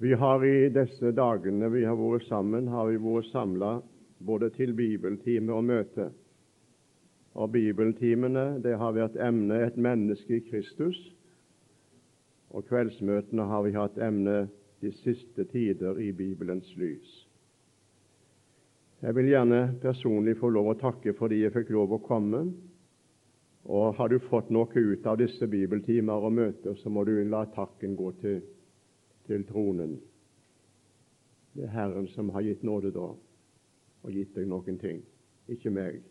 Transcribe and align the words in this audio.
Vi 0.00 0.12
har 0.14 0.44
i 0.44 0.68
disse 0.68 1.10
dagene 1.10 1.68
vi 1.74 1.80
har 1.82 1.96
vært 1.98 2.28
sammen, 2.28 2.68
har 2.70 2.86
vi 2.86 2.98
vært 3.02 3.32
samla 3.32 3.70
både 4.22 4.46
til 4.54 4.70
bibeltime 4.78 5.50
og 5.50 5.64
møte. 5.66 6.04
Og 7.34 7.50
Bibeltimene 7.50 8.60
det 8.62 8.76
har 8.78 8.92
vært 8.94 9.16
emnet 9.18 9.64
'Et 9.66 9.76
menneske 9.76 10.36
i 10.36 10.44
Kristus', 10.46 11.14
og 12.50 12.64
kveldsmøtene 12.68 13.42
har 13.42 13.62
vi 13.62 13.72
hatt 13.72 13.98
emnet 13.98 14.48
'De 14.80 14.92
siste 14.92 15.44
tider 15.44 15.98
i 15.98 16.12
Bibelens 16.12 16.76
lys'. 16.76 17.26
Jeg 19.02 19.14
vil 19.14 19.26
gjerne 19.26 19.78
personlig 19.82 20.36
få 20.36 20.48
lov 20.48 20.68
å 20.68 20.78
takke 20.78 21.12
fordi 21.12 21.42
jeg 21.42 21.52
fikk 21.52 21.70
lov 21.70 21.92
å 21.92 21.98
komme. 22.06 22.52
Og 23.64 23.94
Har 23.94 24.08
du 24.08 24.18
fått 24.18 24.50
noe 24.50 24.74
ut 24.74 25.06
av 25.06 25.18
disse 25.18 25.46
bibeltimer 25.46 26.24
og 26.24 26.32
møter, 26.32 26.74
så 26.74 26.88
må 26.88 27.04
du 27.04 27.24
la 27.24 27.44
takken 27.44 27.96
gå 27.96 28.12
til 28.20 28.42
til 29.28 29.44
tronen. 29.46 29.98
Det 31.54 31.64
er 31.64 31.74
Herren 31.74 32.08
som 32.08 32.30
har 32.32 32.44
gitt 32.46 32.62
nåde 32.64 32.92
da, 32.94 33.08
og 34.02 34.12
gitt 34.14 34.34
deg 34.36 34.48
noen 34.48 34.78
ting, 34.80 35.02
ikke 35.48 35.72
meg. 35.74 36.02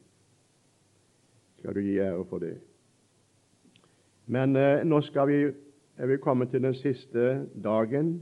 Skal 1.57 1.73
du 1.73 1.81
gi 1.81 1.97
ære 2.03 2.25
for 2.29 2.43
det. 2.43 2.57
Men 4.27 4.55
eh, 4.59 4.83
nå 4.85 5.01
skal 5.07 5.29
vi, 5.31 5.37
er 5.97 6.11
vi 6.11 6.17
kommet 6.21 6.51
til 6.51 6.61
den 6.61 6.75
siste 6.77 7.47
dagen, 7.63 8.19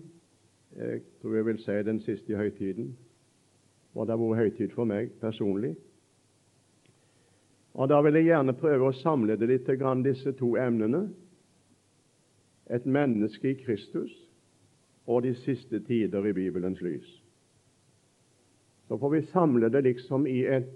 jeg 0.76 1.02
tror 1.22 1.36
jeg 1.36 1.45
vil 1.45 1.59
si 1.64 1.81
den 1.88 2.00
siste 2.03 2.38
høytiden, 2.38 2.95
og 3.95 4.08
det 4.08 4.16
har 4.16 4.22
vært 4.22 4.44
høytid 4.44 4.75
for 4.75 4.88
meg 4.88 5.12
personlig. 5.22 5.75
Og 7.75 7.89
Da 7.89 8.02
vil 8.02 8.16
jeg 8.16 8.30
gjerne 8.30 8.55
prøve 8.55 8.88
å 8.88 8.95
samle 8.95 9.36
det 9.36 9.50
litt, 9.50 9.67
disse 10.03 10.31
to 10.31 10.55
emnene. 10.55 11.09
Et 12.72 12.86
menneske 12.86 13.50
i 13.50 13.58
Kristus 13.59 14.25
og 15.08 15.23
de 15.23 15.36
siste 15.36 15.80
tider 15.80 16.26
i 16.26 16.34
Bibelens 16.34 16.82
lys. 16.82 17.23
Så 18.88 18.98
får 18.98 19.09
vi 19.09 19.22
samle 19.22 19.70
det 19.70 19.84
liksom 19.84 20.28
i, 20.28 20.45
et, 20.45 20.70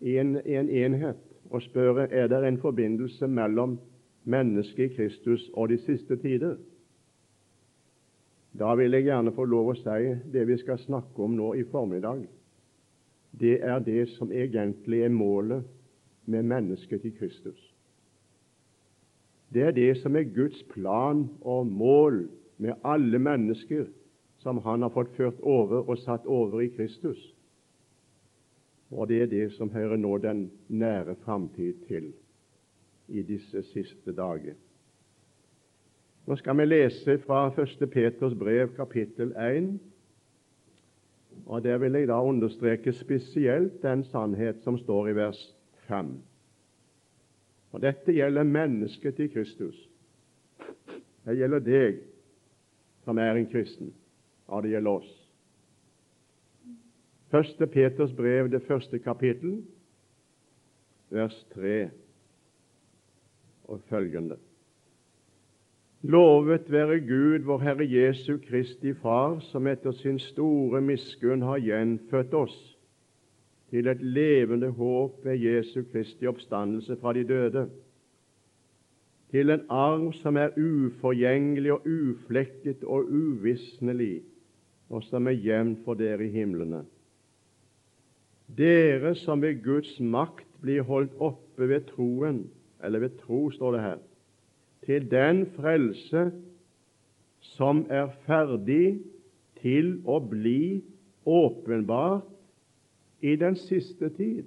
i, 0.00 0.16
en, 0.18 0.36
en, 0.46 0.68
enhet 0.68 1.20
og 1.50 1.62
spørre 1.62 2.08
er 2.12 2.28
det 2.28 2.44
en 2.48 2.58
forbindelse 2.58 3.26
mellom 3.28 3.78
mennesket 4.24 4.90
i 4.90 4.94
Kristus 4.94 5.50
og 5.52 5.68
de 5.68 5.78
siste 5.78 6.16
tider. 6.16 6.56
Da 8.58 8.74
vil 8.74 8.92
jeg 8.92 9.08
gjerne 9.08 9.34
få 9.34 9.44
lov 9.44 9.72
å 9.72 9.76
si 9.76 10.14
det 10.32 10.46
vi 10.48 10.56
skal 10.58 10.78
snakke 10.78 11.22
om 11.22 11.36
nå 11.36 11.52
i 11.58 11.64
formiddag. 11.68 12.24
Det 13.40 13.58
er 13.62 13.80
det 13.82 14.08
som 14.14 14.32
egentlig 14.32 15.02
er 15.02 15.12
målet 15.12 15.64
med 16.26 16.42
mennesket 16.42 17.04
i 17.04 17.10
Kristus. 17.10 17.74
Det 19.54 19.62
er 19.62 19.74
det 19.74 19.96
som 20.00 20.16
er 20.16 20.30
Guds 20.34 20.62
plan 20.70 21.26
og 21.40 21.66
mål 21.66 22.24
med 22.56 22.74
alle 22.84 23.18
mennesker 23.18 23.86
som 24.38 24.58
han 24.58 24.82
har 24.82 24.90
fått 24.90 25.14
ført 25.16 25.40
over 25.40 25.88
og 25.88 25.98
satt 25.98 26.26
over 26.26 26.60
i 26.60 26.68
Kristus. 26.68 27.34
Og 28.90 29.08
det 29.08 29.22
er 29.22 29.26
det 29.26 29.46
som 29.56 29.72
hører 29.72 29.96
nå 29.96 30.18
den 30.18 30.50
nære 30.68 31.16
framtid 31.24 31.86
til 31.88 32.12
i 33.08 33.22
disse 33.22 33.62
siste 33.72 34.12
dager. 34.12 34.54
Nå 36.26 36.36
skal 36.40 36.56
vi 36.56 36.64
lese 36.64 37.18
fra 37.24 37.46
1. 37.62 37.90
Peters 37.90 38.34
brev, 38.38 38.70
kapittel 38.76 39.34
1. 39.36 39.74
Og 41.46 41.64
Der 41.64 41.78
vil 41.78 41.92
jeg 41.92 42.08
da 42.08 42.20
understreke 42.22 42.92
spesielt 42.92 43.82
den 43.82 44.04
sannhet 44.04 44.62
som 44.62 44.78
står 44.78 45.08
i 45.08 45.16
vers 45.16 45.56
5. 45.88 46.14
Og 47.72 47.82
Dette 47.82 48.12
gjelder 48.12 48.42
mennesket 48.42 49.18
i 49.20 49.26
Kristus. 49.26 49.90
Det 51.24 51.36
gjelder 51.36 51.58
deg 51.58 52.00
som 53.04 53.18
er 53.18 53.36
en 53.36 53.50
kristen. 53.50 53.92
Ja, 54.48 54.60
det 54.60 54.72
gjelder 54.74 55.00
oss. 55.00 55.12
Første 57.30 57.66
Peters 57.66 58.12
brev, 58.14 58.50
det 58.50 58.62
første 58.62 58.98
kapittel, 58.98 59.62
vers 61.10 61.46
3 61.54 61.90
og 63.64 63.80
følgende. 63.88 64.36
Lovet 66.02 66.72
være 66.72 67.00
Gud, 67.00 67.38
vår 67.38 67.58
Herre 67.58 67.86
Jesu 67.88 68.36
Kristi 68.48 68.92
Far, 68.94 69.38
som 69.40 69.66
etter 69.66 69.92
sin 69.96 70.18
store 70.18 70.80
miskunn 70.84 71.42
har 71.42 71.62
gjenfødt 71.64 72.34
oss 72.36 72.56
til 73.72 73.88
et 73.88 74.02
levende 74.02 74.68
håp 74.70 75.24
ved 75.24 75.40
Jesu 75.40 75.82
Kristi 75.92 76.28
oppstandelse 76.28 76.96
fra 77.00 77.12
de 77.16 77.24
døde 77.24 77.64
til 79.34 79.50
en 79.50 79.64
arv 79.68 80.12
som 80.20 80.36
er 80.38 80.54
uforgjengelig 80.54 81.72
og 81.74 81.86
uflekket 81.90 82.84
og 82.86 83.08
uvisnelig, 83.10 84.22
og 84.94 85.02
som 85.02 85.26
er 85.26 85.40
gjemt 85.42 85.80
for 85.82 85.98
dere 85.98 86.28
i 86.28 86.30
himlene. 86.30 86.84
Dere 88.46 89.16
som 89.18 89.42
ved 89.42 89.58
Guds 89.64 89.96
makt 89.98 90.46
blir 90.62 90.86
holdt 90.86 91.16
oppe 91.18 91.66
ved 91.66 91.88
troen, 91.90 92.44
eller 92.78 93.02
ved 93.02 93.16
tro, 93.24 93.48
står 93.50 93.74
det 93.74 93.82
her, 93.82 93.98
til 94.86 95.10
den 95.10 95.46
frelse 95.56 96.28
som 97.56 97.82
er 97.90 98.14
ferdig 98.28 99.00
til 99.64 99.96
å 100.06 100.20
bli 100.22 100.84
åpenbart 101.26 102.30
i 103.24 103.34
den 103.40 103.58
siste 103.58 104.14
tid. 104.14 104.44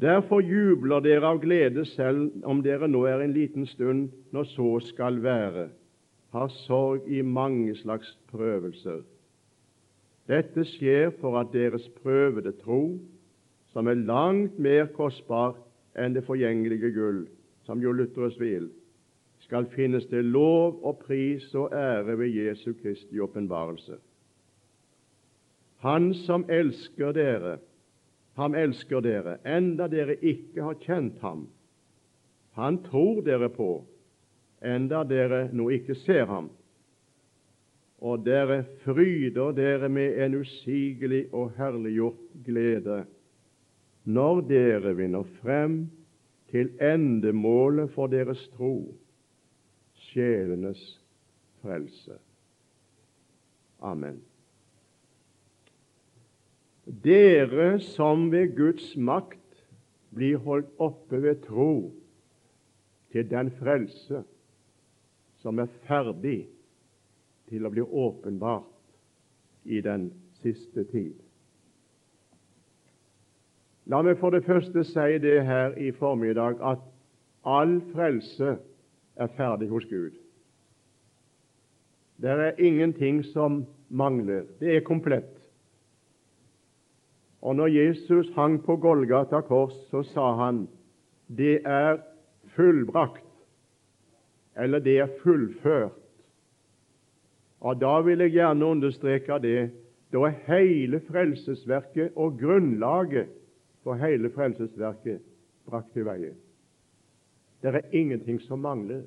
Derfor 0.00 0.40
jubler 0.40 1.02
dere 1.04 1.28
av 1.28 1.42
glede 1.42 1.84
selv 1.84 2.44
om 2.48 2.62
dere 2.64 2.88
nå 2.88 3.02
er 3.04 3.20
en 3.20 3.34
liten 3.36 3.66
stund, 3.68 4.08
når 4.32 4.48
så 4.54 4.68
skal 4.88 5.20
være, 5.22 5.68
har 6.32 6.48
sorg 6.64 7.08
i 7.10 7.20
mange 7.22 7.74
slags 7.76 8.14
prøvelser. 8.30 9.02
Dette 10.30 10.64
skjer 10.64 11.10
for 11.20 11.36
at 11.40 11.52
deres 11.52 11.88
prøvede 12.00 12.52
tro, 12.62 12.96
som 13.74 13.88
er 13.90 13.98
langt 13.98 14.58
mer 14.58 14.86
kostbar 14.94 15.56
enn 15.98 16.14
det 16.14 16.24
forgjengelige 16.24 16.92
gull, 16.94 17.24
som 17.66 17.82
jo 17.82 17.92
lutres 17.92 18.38
vil, 18.40 18.70
skal 19.44 19.66
finnes 19.74 20.06
til 20.06 20.30
lov 20.32 20.78
og 20.86 21.02
pris 21.04 21.48
og 21.54 21.74
ære 21.74 22.16
ved 22.18 22.28
Jesu 22.28 22.72
Kristi 22.78 23.20
åpenbarelse. 23.20 23.98
Han 25.80 26.12
som 26.14 26.44
elsker 26.48 27.12
dere, 27.16 27.58
Ham 28.40 28.54
elsker 28.56 29.02
dere, 29.04 29.36
enda 29.44 29.84
dere 29.92 30.14
ikke 30.16 30.62
har 30.64 30.78
kjent 30.80 31.18
ham. 31.20 31.44
Han 32.56 32.78
tror 32.86 33.20
dere 33.26 33.50
på, 33.52 33.82
enda 34.64 35.02
dere 35.04 35.42
nå 35.52 35.68
ikke 35.76 35.96
ser 36.06 36.24
ham. 36.30 36.48
Og 38.00 38.24
dere 38.24 38.62
fryder 38.80 39.52
dere 39.52 39.90
med 39.92 40.16
en 40.24 40.38
usigelig 40.40 41.26
og 41.36 41.52
herliggjort 41.58 42.22
glede 42.46 43.02
når 44.08 44.40
dere 44.48 44.94
vinner 44.96 45.28
frem 45.42 45.82
til 46.48 46.72
endemålet 46.80 47.92
for 47.92 48.08
deres 48.08 48.46
tro, 48.56 48.88
sjelenes 50.08 50.80
frelse. 51.60 52.16
Amen. 53.84 54.29
Dere 56.90 57.78
som 57.80 58.30
ved 58.32 58.56
Guds 58.56 58.96
makt 58.96 59.38
blir 60.10 60.40
holdt 60.42 60.70
oppe 60.82 61.20
ved 61.22 61.44
tro 61.46 61.92
til 63.14 63.28
den 63.30 63.50
frelse 63.60 64.24
som 65.38 65.58
er 65.62 65.70
ferdig 65.86 66.48
til 67.50 67.66
å 67.66 67.70
bli 67.70 67.84
åpenbart 67.84 69.70
i 69.70 69.80
den 69.84 70.10
siste 70.42 70.84
tid. 70.90 71.14
La 73.90 74.02
meg 74.06 74.18
for 74.18 74.34
det 74.34 74.44
første 74.46 74.84
si 74.86 75.18
det 75.22 75.40
her 75.46 75.78
i 75.78 75.90
formiddag 75.94 76.58
at 76.62 76.82
all 77.46 77.78
frelse 77.94 78.56
er 79.16 79.34
ferdig 79.38 79.70
hos 79.70 79.86
Gud. 79.90 80.14
Det 82.20 82.30
er 82.30 82.58
ingenting 82.60 83.22
som 83.24 83.64
mangler. 83.88 84.44
Det 84.60 84.76
er 84.76 84.84
komplett. 84.86 85.39
Og 87.40 87.56
når 87.56 87.66
Jesus 87.66 88.28
hang 88.34 88.58
på 88.64 88.76
Golgata 88.76 89.40
kors, 89.40 89.74
så 89.90 90.02
sa 90.12 90.34
han 90.44 90.66
det 91.30 91.60
er 91.64 92.00
fullbrakt, 92.56 93.24
eller 94.56 94.78
det 94.78 94.98
er 94.98 95.12
fullført. 95.22 95.96
Og 97.60 97.80
Da 97.80 98.00
vil 98.00 98.18
jeg 98.18 98.30
gjerne 98.30 98.64
understreke 98.64 99.38
det. 99.38 99.70
Da 100.12 100.18
er 100.26 100.40
hele 100.46 101.00
frelsesverket 101.00 102.12
og 102.16 102.38
grunnlaget 102.40 103.28
for 103.82 103.94
hele 103.94 104.30
frelsesverket 104.30 105.20
brakt 105.66 105.92
til 105.92 106.04
veie. 106.04 106.34
Det 107.62 107.74
er 107.74 107.80
ingenting 107.92 108.40
som 108.40 108.58
mangler. 108.58 109.02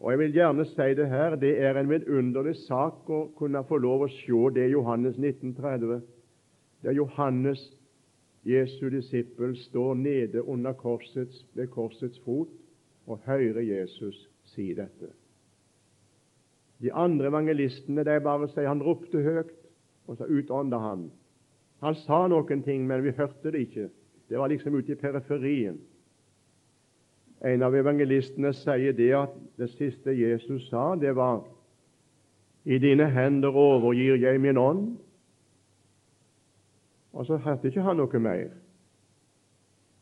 Og 0.00 0.10
Jeg 0.10 0.18
vil 0.18 0.32
gjerne 0.32 0.64
si 0.64 0.94
det 0.94 1.08
her, 1.08 1.36
det 1.36 1.60
er 1.62 1.78
en 1.78 1.90
vidunderlig 1.90 2.56
sak 2.56 3.10
å 3.10 3.28
kunne 3.36 3.62
få 3.64 3.76
lov 3.76 4.06
å 4.06 4.08
se 4.10 4.54
det 4.54 4.70
Johannes 4.72 5.18
1930 5.18 6.00
der 6.82 6.92
Johannes, 6.92 7.62
Jesu 8.44 8.88
disippel, 8.90 9.56
står 9.56 9.94
nede 9.94 10.42
under 10.42 10.72
korsets, 10.72 11.46
ved 11.54 11.66
korsets 11.66 12.18
fot 12.24 12.48
og 13.06 13.20
hører 13.26 13.60
Jesus 13.60 14.30
si 14.44 14.74
dette. 14.74 15.12
De 16.82 16.92
andre 16.92 17.30
evangelistene 17.30 18.02
er 18.02 18.22
bare 18.24 18.48
å 18.48 18.50
si 18.50 18.64
han 18.66 18.82
ropte 18.82 19.22
høyt, 19.22 19.54
og 20.10 20.18
så 20.18 20.26
utånda 20.26 20.80
han. 20.82 21.06
Han 21.82 21.94
sa 22.02 22.24
noen 22.30 22.62
ting, 22.66 22.86
men 22.86 23.04
vi 23.04 23.14
hørte 23.14 23.52
det 23.54 23.68
ikke. 23.68 23.88
Det 24.28 24.38
var 24.38 24.50
liksom 24.50 24.74
ute 24.74 24.92
i 24.92 24.98
periferien. 24.98 25.78
En 27.42 27.62
av 27.62 27.74
evangelistene 27.74 28.52
sier 28.54 28.94
det 28.94 29.10
at 29.18 29.32
det 29.58 29.70
siste 29.74 30.14
Jesus 30.14 30.68
sa, 30.70 30.92
det 30.94 31.14
var 31.18 31.42
I 32.64 32.78
dine 32.78 33.08
hender 33.10 33.54
overgir 33.58 34.20
jeg 34.22 34.40
min 34.40 34.58
ånd. 34.58 34.92
Og 37.12 37.26
så 37.26 37.36
hørte 37.36 37.68
ikke 37.68 37.84
han 37.84 38.00
noe 38.00 38.20
mer. 38.20 38.52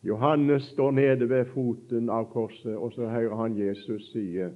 Johannes 0.02 0.62
står 0.72 0.90
nede 0.96 1.28
ved 1.28 1.44
foten 1.52 2.08
av 2.08 2.30
korset, 2.32 2.76
og 2.76 2.92
så 2.92 3.08
hører 3.08 3.36
han 3.36 3.58
Jesus 3.58 4.12
sie, 4.12 4.48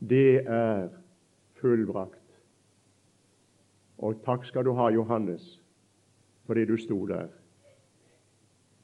det 0.00 0.46
er 0.46 0.88
fullbrakt. 1.60 2.22
Og 3.98 4.22
takk 4.24 4.46
skal 4.46 4.64
du 4.64 4.72
ha, 4.78 4.88
Johannes, 4.94 5.60
fordi 6.46 6.64
du 6.64 6.76
sto 6.76 7.06
der. 7.06 7.28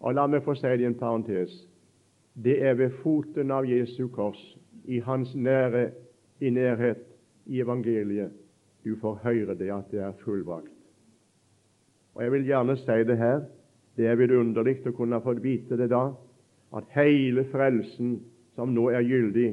Og 0.00 0.14
La 0.14 0.26
meg 0.26 0.42
få 0.44 0.56
si 0.58 0.68
det 0.68 0.84
i 0.84 0.90
en 0.90 0.98
parentes. 0.98 1.54
Det 2.34 2.58
er 2.66 2.74
ved 2.74 2.90
foten 3.00 3.50
av 3.54 3.64
Jesu 3.64 4.08
kors, 4.08 4.42
i 4.84 4.98
hans 4.98 5.34
nære, 5.34 5.92
i 6.40 6.50
nærhet 6.50 7.06
i 7.46 7.60
evangeliet, 7.60 8.32
du 8.84 8.96
får 9.00 9.20
høre 9.22 9.54
det 9.54 9.70
at 9.72 9.90
det 9.90 10.00
er 10.00 10.12
fullbrakt. 10.24 10.83
Og 12.14 12.22
Jeg 12.22 12.32
vil 12.32 12.46
gjerne 12.46 12.76
si 12.76 13.04
det 13.06 13.18
her. 13.18 13.44
Det 13.96 14.06
er 14.06 14.18
vidunderlig 14.18 14.80
å 14.86 14.94
kunne 14.94 15.20
få 15.22 15.36
vite 15.42 15.76
det 15.78 15.90
da, 15.92 16.08
at 16.74 16.90
hele 16.96 17.44
frelsen 17.52 18.16
som 18.54 18.72
nå 18.74 18.88
er 18.90 19.06
gyldig 19.06 19.52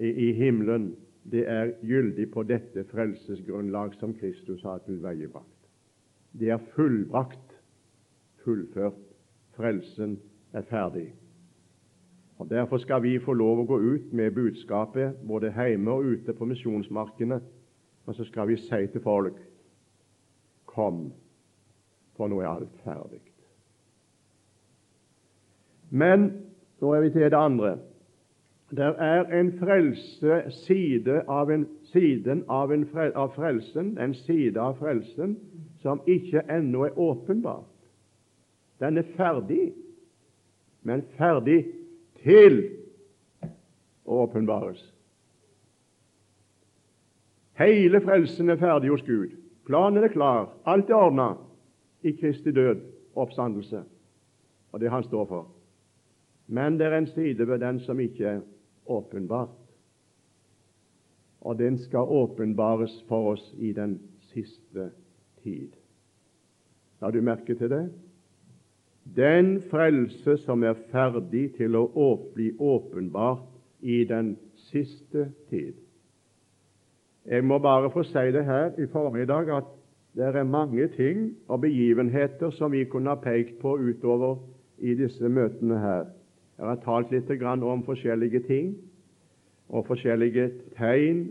i, 0.00 0.32
himmelen, 0.34 0.92
det 1.30 1.44
er 1.50 1.72
gyldig 1.86 2.30
på 2.32 2.42
dette 2.48 2.84
frelsesgrunnlag 2.90 3.94
som 4.00 4.14
Kristus 4.18 4.62
har 4.66 4.82
tilveiebrakt. 4.86 5.46
Det 6.32 6.50
er 6.50 6.62
fullbrakt, 6.74 7.54
fullført. 8.44 8.98
Frelsen 9.54 10.18
er 10.52 10.62
ferdig. 10.62 11.10
Og 12.38 12.50
Derfor 12.50 12.78
skal 12.78 13.02
vi 13.02 13.18
få 13.18 13.34
lov 13.36 13.60
å 13.60 13.66
gå 13.68 13.78
ut 13.78 14.12
med 14.16 14.32
budskapet 14.34 15.18
både 15.28 15.50
hjemme 15.52 15.92
og 15.92 16.14
ute 16.14 16.32
på 16.32 16.48
misjonsmarkene, 16.48 17.40
og 18.06 18.14
så 18.16 18.24
skal 18.24 18.48
vi 18.48 18.56
si 18.56 18.86
til 18.92 19.02
folk 19.04 19.36
Kom, 20.70 21.10
for 22.20 22.28
nå 22.28 22.42
er 22.42 22.50
alt 22.50 22.80
ferdig. 22.84 23.22
Men 25.88 26.26
nå 26.82 26.92
er 26.92 27.06
vi 27.06 27.14
til 27.14 27.30
det 27.32 27.38
andre. 27.38 27.78
Det 28.70 28.90
er 29.02 29.24
en 29.34 29.48
frelse 29.58 30.42
side 30.60 31.22
av 31.28 31.50
en, 31.50 31.64
siden 31.90 32.44
av, 32.48 32.70
en 32.70 32.84
frel, 32.92 33.10
av 33.18 33.32
frelsen, 33.34 33.96
en 33.98 34.14
side 34.14 34.60
av 34.60 34.76
frelsen 34.78 35.34
som 35.82 36.04
ikke 36.06 36.44
ennå 36.52 36.84
er 36.86 37.00
åpenbar. 37.00 37.64
Den 38.80 39.00
er 39.00 39.08
ferdig, 39.16 39.72
men 40.86 41.02
ferdig 41.16 41.64
til 42.22 42.62
å 44.04 44.22
åpenbares. 44.28 44.84
Hele 47.60 48.00
frelsen 48.04 48.52
er 48.52 48.60
ferdig 48.60 48.92
hos 48.92 49.04
Gud. 49.08 49.32
Planen 49.66 50.04
er 50.04 50.12
klar. 50.12 50.52
Alt 50.68 50.92
er 50.92 51.00
ordna 51.00 51.32
i 52.02 52.12
Kristi 52.12 52.52
død 52.52 52.80
og 53.14 53.22
oppstandelse, 53.22 53.82
og 54.72 54.80
det 54.80 54.90
han 54.90 55.04
står 55.04 55.24
for. 55.24 55.48
Men 56.46 56.78
det 56.78 56.86
er 56.86 56.98
en 56.98 57.06
side 57.06 57.46
ved 57.46 57.58
den 57.58 57.80
som 57.80 58.00
ikke 58.00 58.24
er 58.24 58.40
åpenbart, 58.86 59.56
og 61.40 61.58
den 61.58 61.78
skal 61.78 61.98
åpenbares 62.08 63.04
for 63.08 63.32
oss 63.32 63.54
i 63.58 63.72
den 63.72 64.00
siste 64.32 64.90
tid. 65.42 65.70
Har 67.00 67.10
du 67.10 67.22
merke 67.22 67.54
til 67.54 67.70
det? 67.70 67.92
Den 69.16 69.62
frelse 69.70 70.36
som 70.44 70.62
er 70.62 70.76
ferdig 70.92 71.54
til 71.56 71.76
å 71.76 72.10
bli 72.34 72.50
åpenbart 72.58 73.46
i 73.80 74.04
den 74.04 74.34
siste 74.68 75.30
tid. 75.48 75.74
Jeg 77.26 77.44
må 77.44 77.58
bare 77.58 77.90
få 77.90 78.04
si 78.04 78.26
det 78.34 78.44
her 78.44 78.76
i 78.80 78.86
formiddag 78.92 79.48
at 79.56 79.79
det 80.14 80.26
er 80.26 80.44
mange 80.44 80.88
ting 80.88 81.36
og 81.48 81.60
begivenheter 81.60 82.50
som 82.50 82.72
vi 82.72 82.84
kunne 82.84 83.10
ha 83.10 83.20
pekt 83.20 83.58
på 83.60 83.76
utover 83.78 84.36
i 84.78 84.94
disse 84.94 85.28
møtene 85.28 85.78
her. 85.78 86.08
Jeg 86.58 86.66
har 86.66 86.80
talt 86.84 87.12
litt 87.12 87.30
om 87.42 87.84
forskjellige 87.84 88.40
ting 88.46 88.74
og 89.68 89.86
forskjellige 89.86 90.50
tegn 90.76 91.30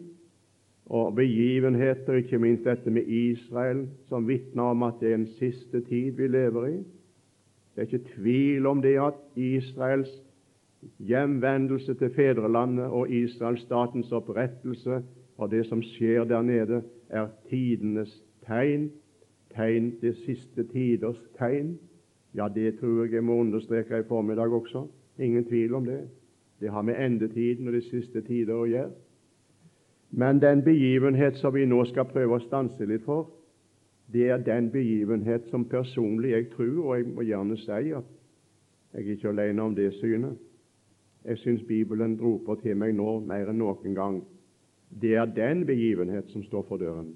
og 0.85 1.15
begivenheter, 1.15 2.13
ikke 2.13 2.39
minst 2.39 2.63
dette 2.65 2.89
med 2.89 3.05
Israel, 3.05 3.87
som 4.07 4.27
vitner 4.27 4.71
om 4.71 4.83
at 4.83 4.97
det 5.01 5.11
er 5.11 5.19
en 5.19 5.27
siste 5.37 5.81
tid 5.81 6.11
vi 6.17 6.27
lever 6.27 6.65
i. 6.67 6.77
Det 7.75 7.83
er 7.83 7.85
ikke 7.85 8.15
tvil 8.15 8.65
om 8.65 8.81
det 8.81 8.95
at 8.97 9.19
Israels 9.35 10.09
hjemvendelse 10.97 11.93
til 11.93 12.09
fedrelandet 12.15 12.85
og 12.85 13.11
Israelstatens 13.11 14.11
opprettelse 14.11 15.03
og 15.37 15.51
det 15.51 15.65
som 15.67 15.83
skjer 15.83 16.23
der 16.23 16.41
nede, 16.41 16.81
er 17.09 17.27
tidenes 17.49 18.11
tegn, 18.49 18.89
tegn 19.55 19.93
det 20.01 20.15
siste 20.25 20.65
tiders 20.73 21.21
tegn. 21.37 21.77
Ja, 22.35 22.47
det 22.49 22.79
tror 22.79 23.03
jeg 23.05 23.13
jeg 23.13 23.23
må 23.23 23.39
understreke 23.41 24.01
i 24.01 24.07
formiddag 24.07 24.53
også. 24.53 24.87
Ingen 25.19 25.45
tvil 25.45 25.73
om 25.73 25.85
det. 25.85 26.01
Det 26.59 26.69
har 26.69 26.81
med 26.81 26.99
endetiden 27.05 27.67
og 27.67 27.73
de 27.73 27.81
siste 27.81 28.21
tider 28.21 28.53
å 28.57 28.67
gjøre. 28.67 28.91
Men 30.11 30.41
den 30.41 30.63
begivenhet 30.65 31.37
som 31.37 31.53
vi 31.53 31.65
nå 31.69 31.83
skal 31.85 32.09
prøve 32.09 32.39
å 32.39 32.45
stanse 32.47 32.85
litt 32.85 33.05
for, 33.05 33.29
det 34.13 34.29
er 34.33 34.41
den 34.41 34.71
begivenhet 34.73 35.45
som 35.51 35.67
personlig 35.69 36.31
jeg 36.31 36.49
tror, 36.55 36.77
og 36.85 36.95
jeg 36.97 37.07
må 37.13 37.25
gjerne 37.27 37.57
si 37.61 37.91
at 37.93 38.15
jeg 38.93 39.05
er 39.05 39.11
ikke 39.13 39.29
alene 39.29 39.61
om 39.61 39.75
det 39.77 39.91
synet. 39.99 40.37
Jeg 41.25 41.37
syns 41.37 41.63
Bibelen 41.67 42.17
roper 42.21 42.57
til 42.63 42.77
meg 42.79 42.95
nå 42.97 43.19
mer 43.19 43.51
enn 43.51 43.59
noen 43.61 43.93
gang. 43.95 44.21
Det 44.89 45.13
er 45.13 45.29
den 45.29 45.65
begivenhet 45.67 46.31
som 46.33 46.43
står 46.43 46.65
for 46.65 46.81
døren. 46.81 47.11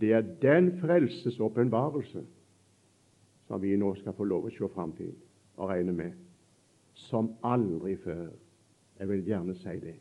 Det 0.00 0.12
er 0.12 0.24
den 0.42 0.72
frelses 0.80 1.40
åpenbarelse 1.40 2.24
som 3.46 3.62
vi 3.62 3.76
nå 3.76 3.94
skal 3.94 4.16
få 4.16 4.24
lov 4.24 4.48
å 4.48 4.52
se 4.52 4.68
fram 4.74 4.92
til 4.96 5.14
og 5.56 5.70
regne 5.70 5.94
med 5.96 6.16
som 6.96 7.30
aldri 7.44 7.96
før. 8.00 8.28
Jeg 8.98 9.08
vil 9.08 9.24
gjerne 9.28 9.54
si 9.54 9.76
det. 9.80 9.94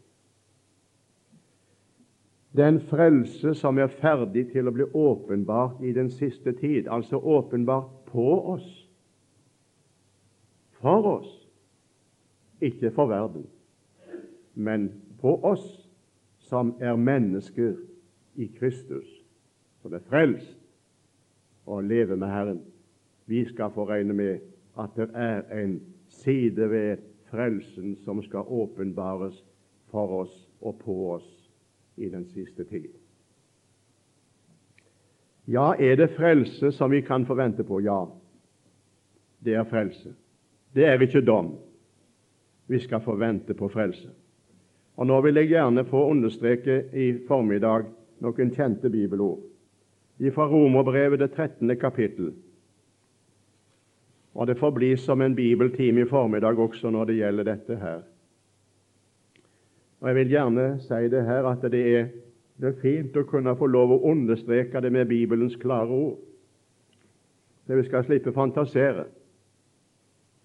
Den 2.56 2.80
frelse 2.88 3.52
som 3.60 3.78
er 3.78 3.92
ferdig 3.92 4.46
til 4.54 4.68
å 4.68 4.72
bli 4.72 4.86
åpenbart 4.96 5.82
i 5.84 5.92
den 5.92 6.08
siste 6.10 6.54
tid, 6.56 6.88
altså 6.88 7.20
åpenbart 7.20 7.90
på 8.08 8.28
oss, 8.54 8.70
for 10.80 11.10
oss, 11.18 11.34
ikke 12.64 12.94
for 12.96 13.12
verden, 13.12 13.44
men 14.56 14.88
på 15.20 15.36
oss 15.44 15.66
som 16.48 16.72
er 16.80 16.96
mennesker 16.96 17.76
i 18.40 18.48
Kristus, 18.56 19.10
som 19.86 19.94
er 19.94 20.02
frelst 20.10 20.56
og 21.70 21.84
lever 21.86 22.18
med 22.18 22.28
Herren. 22.28 22.62
Vi 23.30 23.44
skal 23.46 23.70
få 23.70 23.86
regne 23.86 24.14
med 24.18 24.40
at 24.82 24.98
det 24.98 25.12
er 25.14 25.44
en 25.54 25.76
side 26.10 26.70
ved 26.70 26.98
frelsen 27.30 27.94
som 28.02 28.24
skal 28.24 28.50
åpenbares 28.50 29.44
for 29.94 30.24
oss 30.24 30.34
og 30.62 30.80
på 30.82 30.98
oss 31.14 31.30
i 31.98 32.10
den 32.10 32.26
siste 32.34 32.66
tid. 32.66 32.90
Ja, 35.46 35.76
er 35.78 35.96
det 36.02 36.16
frelse 36.18 36.72
som 36.74 36.92
vi 36.92 37.06
kan 37.06 37.26
forvente 37.26 37.64
på? 37.64 37.80
Ja, 37.86 38.08
det 39.46 39.54
er 39.54 39.70
frelse. 39.70 40.16
Det 40.74 40.86
er 40.86 41.02
ikke 41.02 41.22
dom. 41.22 41.60
Vi 42.68 42.80
skal 42.80 43.06
forvente 43.06 43.54
på 43.54 43.70
frelse. 43.70 44.10
Og 44.98 45.06
Nå 45.08 45.22
vil 45.22 45.36
jeg 45.36 45.54
gjerne 45.54 45.86
få 45.86 46.08
understreke 46.10 46.88
i 46.94 47.12
formiddag 47.28 47.86
noen 48.26 48.56
kjente 48.56 48.90
bibelord. 48.90 49.44
Fra 50.16 50.48
Romerbrevet, 50.48 51.20
det 51.20 51.32
13. 51.32 51.76
kapittel. 51.80 52.34
Og 54.36 54.48
det 54.48 54.58
får 54.60 54.72
bli 54.72 54.96
som 54.98 55.22
en 55.22 55.36
bibeltime 55.36 56.02
i 56.02 56.08
formiddag 56.08 56.60
også 56.60 56.90
når 56.90 57.06
det 57.06 57.16
gjelder 57.16 57.44
dette 57.44 57.76
her. 57.76 58.02
Og 60.00 60.08
Jeg 60.08 60.16
vil 60.16 60.30
gjerne 60.30 60.66
si 60.80 61.08
det 61.12 61.26
her 61.26 61.48
at 61.50 61.62
det 61.72 61.84
er, 61.98 62.08
det 62.62 62.68
er 62.68 62.82
fint 62.82 63.16
å 63.18 63.24
kunne 63.28 63.56
få 63.56 63.68
lov 63.68 63.92
å 63.92 64.02
understreke 64.12 64.82
det 64.82 64.92
med 64.92 65.08
Bibelens 65.08 65.56
klare 65.56 65.92
ord. 65.92 66.20
Så 67.68 67.76
vi 67.76 67.84
skal 67.88 68.04
slippe 68.06 68.34
fantasere. 68.34 69.08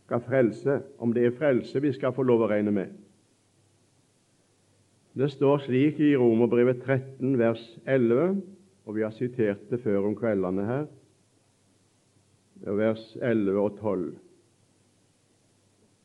Skal 0.07 0.23
frelse, 0.27 0.81
om 0.99 1.13
det 1.15 1.27
er 1.27 1.37
frelse 1.39 1.83
vi 1.83 1.93
skal 1.93 2.15
få 2.15 2.23
lov 2.27 2.47
å 2.47 2.51
regne 2.51 2.75
med. 2.75 2.95
Det 5.15 5.31
står 5.31 5.67
slik 5.67 5.99
i 6.01 6.15
Romerbrevet 6.17 6.83
13, 6.87 7.39
vers 7.39 7.63
11, 7.87 8.41
og 8.87 8.97
vi 8.97 9.05
har 9.05 9.13
sitert 9.15 9.69
det 9.71 9.81
før 9.85 10.09
om 10.09 10.17
kveldene 10.19 10.65
her 10.67 10.89
vers 12.67 13.17
11 13.23 13.61
og 13.61 13.79
12. 13.79 14.19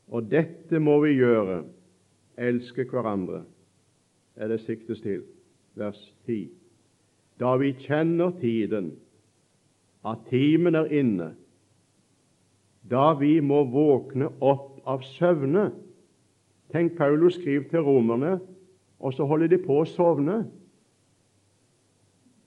Og 0.08 0.28
dette 0.32 0.80
må 0.80 1.00
vi 1.04 1.16
gjøre, 1.18 1.64
elske 2.38 2.86
hverandre, 2.90 3.44
er 4.36 4.52
det 4.52 4.62
siktes 4.64 5.02
til. 5.02 5.24
vers 5.76 6.00
10. 6.26 6.50
Da 7.40 7.56
vi 7.60 7.74
kjenner 7.74 8.32
tiden, 8.40 8.94
at 10.06 10.22
timen 10.30 10.76
er 10.76 10.86
inne, 10.88 11.34
da 12.90 13.12
vi 13.20 13.40
må 13.44 13.66
våkne 13.68 14.30
opp 14.40 14.80
av 14.88 15.04
søvne. 15.18 15.72
Tenk, 16.72 16.96
Paulus 16.96 17.36
skriver 17.36 17.68
til 17.70 17.84
romerne, 17.84 18.40
og 19.00 19.14
så 19.14 19.26
holder 19.28 19.52
de 19.52 19.60
på 19.66 19.82
å 19.82 19.90
sovne. 19.90 20.46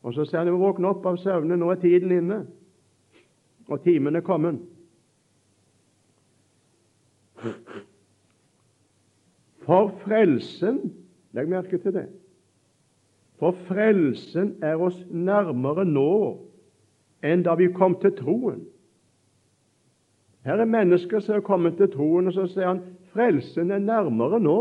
Og 0.02 0.14
så 0.14 0.26
han 0.37 0.47
de 0.47 0.55
våkne 0.55 0.93
opp 0.93 1.07
av 1.07 1.19
søvne, 1.19 1.57
nå 1.59 1.71
er 1.73 1.81
tiden 1.83 2.12
inne, 2.14 2.38
og 3.69 3.83
timen 3.85 4.17
er 4.17 4.25
kommet. 4.25 4.61
For 9.67 9.93
frelsen 10.05 10.81
Legg 11.37 11.50
merke 11.52 11.78
til 11.78 11.93
det. 11.93 12.07
For 13.38 13.55
frelsen 13.69 14.57
er 14.64 14.81
oss 14.83 14.97
nærmere 15.11 15.85
nå 15.87 16.11
enn 17.23 17.45
da 17.47 17.55
vi 17.59 17.69
kom 17.75 17.99
til 18.02 18.14
troen. 18.17 18.62
Her 20.47 20.62
er 20.62 20.71
mennesker 20.71 21.21
som 21.21 21.37
er 21.37 21.45
kommet 21.45 21.76
til 21.78 21.90
troen, 21.93 22.31
og 22.31 22.35
så 22.35 22.47
sier 22.49 22.71
han 22.71 22.83
frelsen 23.12 23.71
er 23.75 23.83
nærmere 23.83 24.40
nå. 24.40 24.59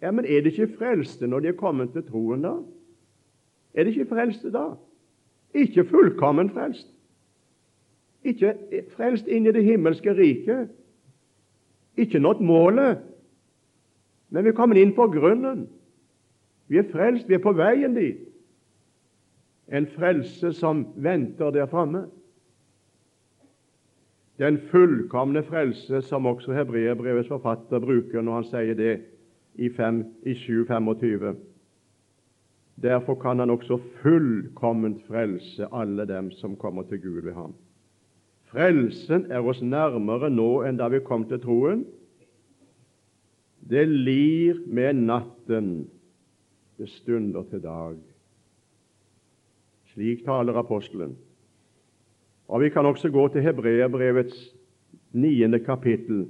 Ja, 0.00 0.10
Men 0.10 0.24
er 0.24 0.40
det 0.40 0.54
ikke 0.54 0.78
frelste 0.78 1.26
når 1.28 1.40
de 1.40 1.48
er 1.48 1.58
kommet 1.60 1.92
til 1.92 2.06
troen, 2.06 2.42
da? 2.42 2.54
Er 3.74 3.84
det 3.84 3.94
ikke 3.94 4.10
frelste 4.14 4.52
da? 4.52 4.64
Ikke 5.54 5.84
fullkommen 5.84 6.50
frelst. 6.50 6.88
Ikke 8.24 8.54
frelst 8.94 9.26
inn 9.26 9.46
i 9.46 9.54
det 9.54 9.64
himmelske 9.64 10.14
riket. 10.14 10.68
Ikke 11.96 12.18
nådd 12.18 12.40
målet, 12.40 12.98
men 14.30 14.44
vi 14.44 14.52
er 14.52 14.56
kommet 14.56 14.78
inn 14.78 14.94
på 14.94 15.08
grunnen. 15.10 15.66
Vi 16.70 16.78
er 16.78 16.86
frelst, 16.92 17.28
vi 17.28 17.34
er 17.34 17.42
på 17.42 17.52
veien 17.58 17.96
dit. 17.98 18.22
En 19.70 19.86
frelse 19.90 20.52
som 20.54 20.84
venter 20.96 21.50
der 21.50 21.66
framme. 21.70 22.06
Den 24.38 24.58
fullkomne 24.70 25.42
frelse 25.42 26.02
som 26.02 26.26
også 26.26 26.54
hebreerbrevets 26.56 27.28
forfatter 27.28 27.82
bruker 27.82 28.22
når 28.22 28.34
han 28.38 28.46
sier 28.48 28.78
det 28.78 28.94
i, 29.54 29.68
5, 29.68 30.04
i 30.22 30.32
7.25. 30.32 31.34
Derfor 32.82 33.14
kan 33.20 33.38
han 33.38 33.50
også 33.50 33.76
fullkomment 34.00 35.02
frelse 35.06 35.68
alle 35.72 36.06
dem 36.08 36.30
som 36.30 36.56
kommer 36.56 36.82
til 36.88 37.02
Gud 37.02 37.20
ved 37.22 37.34
ham. 37.36 37.54
Frelsen 38.50 39.26
er 39.30 39.44
oss 39.46 39.60
nærmere 39.62 40.30
nå 40.32 40.62
enn 40.66 40.80
da 40.80 40.88
vi 40.90 41.02
kom 41.04 41.26
til 41.28 41.42
troen. 41.42 41.84
Det 43.60 43.84
lir 43.88 44.62
med 44.66 45.04
natten 45.06 45.68
det 46.80 46.88
stunder 46.88 47.44
til 47.50 47.62
dag. 47.62 47.98
Slik 49.92 50.24
taler 50.24 50.56
apostelen. 50.56 51.16
Og 52.48 52.60
Vi 52.60 52.68
kan 52.68 52.86
også 52.86 53.10
gå 53.10 53.28
til 53.28 53.42
Hebreerbrevets 53.42 54.54
niende 55.12 55.60
kapittel, 55.60 56.28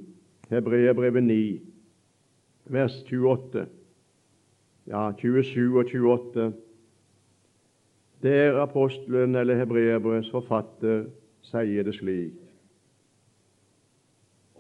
Hebreerbrevet 0.51 1.23
9, 1.23 1.61
vers 2.65 3.03
28. 3.13 3.67
Ja, 4.91 5.13
27 5.17 5.79
og 5.79 5.85
28. 5.87 6.53
Der 8.23 8.61
apostelen 8.61 9.39
eller 9.39 9.57
Hebreerbrevets 9.63 10.31
forfatter 10.35 11.05
sier 11.47 11.87
det 11.87 11.95
slik 11.97 12.51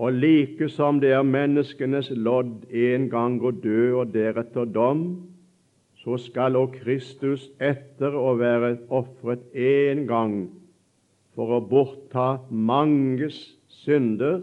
og 0.01 0.17
like 0.17 0.69
som 0.73 0.97
det 1.01 1.11
er 1.13 1.27
menneskenes 1.29 2.09
lodd 2.17 2.63
en 2.73 3.09
gang 3.13 3.37
å 3.45 3.51
dø 3.53 3.91
og 4.01 4.15
deretter 4.15 4.65
dom, 4.65 5.03
så 6.01 6.17
skal 6.17 6.57
òg 6.57 6.79
Kristus 6.81 7.51
etter 7.61 8.17
å 8.17 8.33
være 8.41 8.79
ofret 8.89 9.43
én 9.53 10.07
gang 10.09 10.47
for 11.37 11.53
å 11.53 11.61
bortta 11.61 12.41
manges 12.49 13.43
synder, 13.83 14.41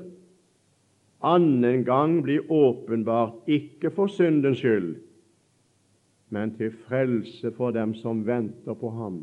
annen 1.26 1.82
gang 1.88 2.20
bli 2.22 2.38
åpenbart 2.54 3.50
ikke 3.50 3.90
for 3.96 4.14
syndens 4.14 4.62
skyld, 4.62 4.94
men 6.30 6.56
til 6.58 6.72
frelse 6.88 7.52
for 7.56 7.72
dem 7.72 7.94
som 7.96 8.26
venter 8.28 8.74
på 8.74 8.90
ham. 8.90 9.22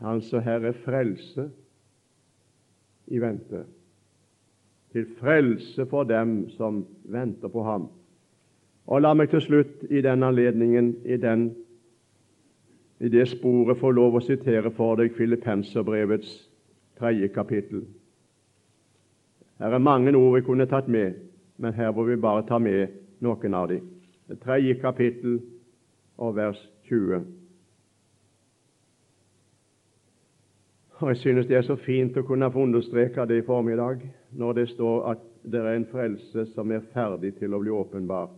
Altså 0.00 0.40
her 0.40 0.64
er 0.64 0.72
frelse 0.84 1.50
i 3.06 3.20
vente. 3.20 3.64
Til 4.92 5.06
frelse 5.18 5.86
for 5.86 6.04
dem 6.04 6.48
som 6.50 6.86
venter 7.04 7.48
på 7.48 7.62
ham. 7.62 7.88
Og 8.86 9.02
La 9.02 9.12
meg 9.14 9.30
til 9.30 9.42
slutt 9.44 9.84
i 9.90 10.00
den 10.02 10.22
anledningen, 10.26 10.94
i, 11.04 11.16
den, 11.16 11.50
i 13.00 13.08
det 13.08 13.28
sporet, 13.28 13.78
få 13.78 13.92
lov 13.94 14.16
å 14.18 14.24
sitere 14.24 14.72
for 14.74 14.98
deg 14.98 15.14
Filippenserbrevets 15.14 16.32
tredje 16.98 17.28
kapittel. 17.28 17.84
Her 19.60 19.76
er 19.76 19.84
mange 19.84 20.16
ord 20.16 20.34
vi 20.38 20.42
kunne 20.46 20.66
tatt 20.66 20.88
med, 20.88 21.20
men 21.60 21.76
her 21.76 21.92
må 21.92 22.08
vi 22.08 22.16
bare 22.16 22.46
ta 22.48 22.58
med 22.58 22.96
noen 23.20 23.54
av 23.54 23.68
dem. 23.68 23.99
Det 24.30 24.38
tredje 24.40 24.74
kapittel 24.78 25.40
og 26.18 26.36
vers 26.36 26.58
20. 26.86 27.24
Og 31.00 31.08
Jeg 31.08 31.16
synes 31.16 31.46
det 31.46 31.56
er 31.56 31.62
så 31.66 31.74
fint 31.76 32.14
å 32.16 32.22
kunne 32.22 32.50
få 32.52 32.62
understreke 32.62 33.24
det 33.26 33.40
i 33.40 33.46
formiddag, 33.46 34.04
når 34.30 34.52
det 34.52 34.66
står 34.70 35.08
at 35.10 35.24
det 35.42 35.58
er 35.58 35.72
en 35.74 35.86
frelse 35.90 36.44
som 36.52 36.70
er 36.70 36.84
ferdig 36.92 37.32
til 37.40 37.56
å 37.56 37.58
bli 37.58 37.72
åpenbart. 37.74 38.36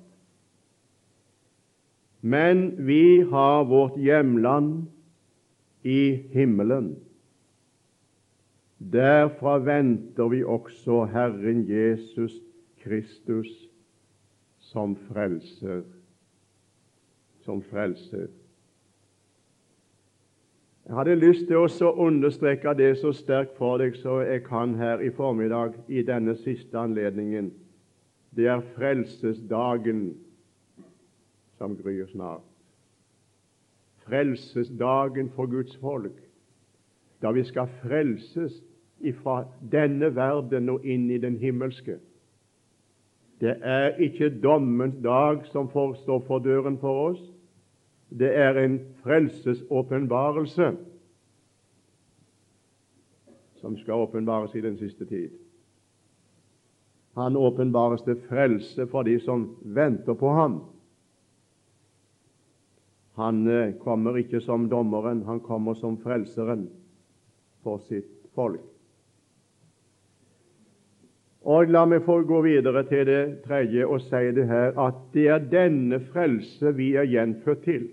Men 2.22 2.86
vi 2.86 3.20
har 3.28 3.66
vårt 3.68 3.98
hjemland 4.00 4.86
i 5.84 6.22
himmelen. 6.32 6.94
Derfra 8.78 9.58
venter 9.58 10.32
vi 10.32 10.40
også 10.40 11.04
Herren 11.12 11.66
Jesus 11.68 12.38
Kristus 12.80 13.52
som 14.72 14.96
frelser. 14.96 15.82
Som 17.44 17.62
frelser. 17.62 18.28
Jeg 20.86 20.96
hadde 20.96 21.14
lyst 21.14 21.46
til 21.46 21.60
å 21.62 21.92
understreke 22.06 22.72
det 22.74 22.96
så 22.98 23.12
sterkt 23.14 23.54
for 23.58 23.78
deg 23.78 23.94
så 24.00 24.18
jeg 24.26 24.42
kan 24.48 24.74
her 24.80 25.02
i 25.04 25.12
formiddag 25.14 25.76
i 25.86 26.02
denne 26.02 26.34
siste 26.40 26.78
anledningen. 26.78 27.52
Det 28.34 28.48
er 28.50 28.64
frelsesdagen 28.74 30.08
som 31.60 31.76
gryr 31.78 32.08
snart. 32.10 32.48
Frelsesdagen 34.02 35.30
for 35.36 35.46
Guds 35.46 35.76
folk, 35.78 36.16
da 37.22 37.30
vi 37.30 37.44
skal 37.46 37.70
frelses 37.84 38.58
ifra 38.98 39.44
denne 39.70 40.10
verden 40.16 40.72
og 40.72 40.86
inn 40.86 41.10
i 41.10 41.20
den 41.22 41.36
himmelske. 41.38 42.00
Det 43.42 43.56
er 43.66 43.96
ikke 43.98 44.30
dommens 44.42 45.00
dag 45.02 45.40
som 45.50 45.66
forestår 45.72 46.20
for 46.28 46.38
døren 46.38 46.78
for 46.78 47.08
oss. 47.10 47.22
Det 48.18 48.30
er 48.38 48.58
en 48.60 48.78
frelsesåpenbarelse 49.02 50.68
som 53.62 53.78
skal 53.78 54.04
åpenbares 54.04 54.54
i 54.54 54.62
den 54.62 54.76
siste 54.78 55.06
tid. 55.06 55.30
Han 57.18 57.36
åpenbares 57.36 58.02
til 58.06 58.20
frelse 58.28 58.86
for 58.86 59.02
de 59.02 59.18
som 59.20 59.48
venter 59.62 60.14
på 60.14 60.30
ham. 60.32 60.60
Han 63.18 63.46
eh, 63.46 63.74
kommer 63.82 64.16
ikke 64.16 64.40
som 64.40 64.70
dommeren, 64.70 65.24
han 65.26 65.40
kommer 65.40 65.74
som 65.74 65.98
frelseren 66.00 66.68
for 67.62 67.82
sitt 67.88 68.08
folk. 68.34 68.71
Og 71.42 71.70
La 71.74 71.82
meg 71.84 72.04
få 72.06 72.20
gå 72.26 72.40
videre 72.44 72.84
til 72.86 73.06
det 73.06 73.22
tredje 73.46 73.86
og 73.86 74.00
si 74.04 74.28
det 74.36 74.46
her 74.46 74.78
at 74.78 75.00
det 75.14 75.26
er 75.28 75.50
denne 75.50 75.98
frelse 76.12 76.70
vi 76.76 76.92
er 76.94 77.08
gjenfødt 77.10 77.64
til 77.64 77.88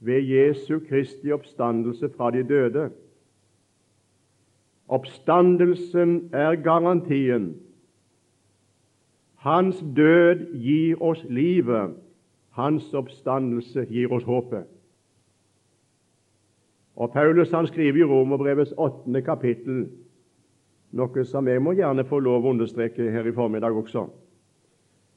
ved 0.00 0.22
Jesu 0.22 0.78
Kristi 0.88 1.32
oppstandelse 1.32 2.08
fra 2.16 2.30
de 2.30 2.42
døde. 2.42 2.90
Oppstandelsen 4.88 6.30
er 6.32 6.54
garantien. 6.54 7.56
Hans 9.34 9.84
død 9.96 10.52
gir 10.62 11.02
oss 11.02 11.24
livet. 11.28 11.96
Hans 12.50 12.94
oppstandelse 12.94 13.86
gir 13.90 14.12
oss 14.12 14.24
håpet. 14.24 14.64
Og 16.96 17.12
Paulus 17.12 17.50
han 17.50 17.66
skriver 17.66 17.98
i 17.98 18.04
Romerbrevets 18.04 18.74
åttende 18.78 19.22
kapittel 19.22 19.88
noe 20.96 21.24
som 21.28 21.48
jeg 21.48 21.62
må 21.62 21.74
gjerne 21.76 22.04
få 22.08 22.20
lov 22.24 22.46
å 22.46 22.54
understreke 22.54 23.10
her 23.12 23.28
i 23.28 23.34
formiddag 23.36 23.76
også. 23.76 24.06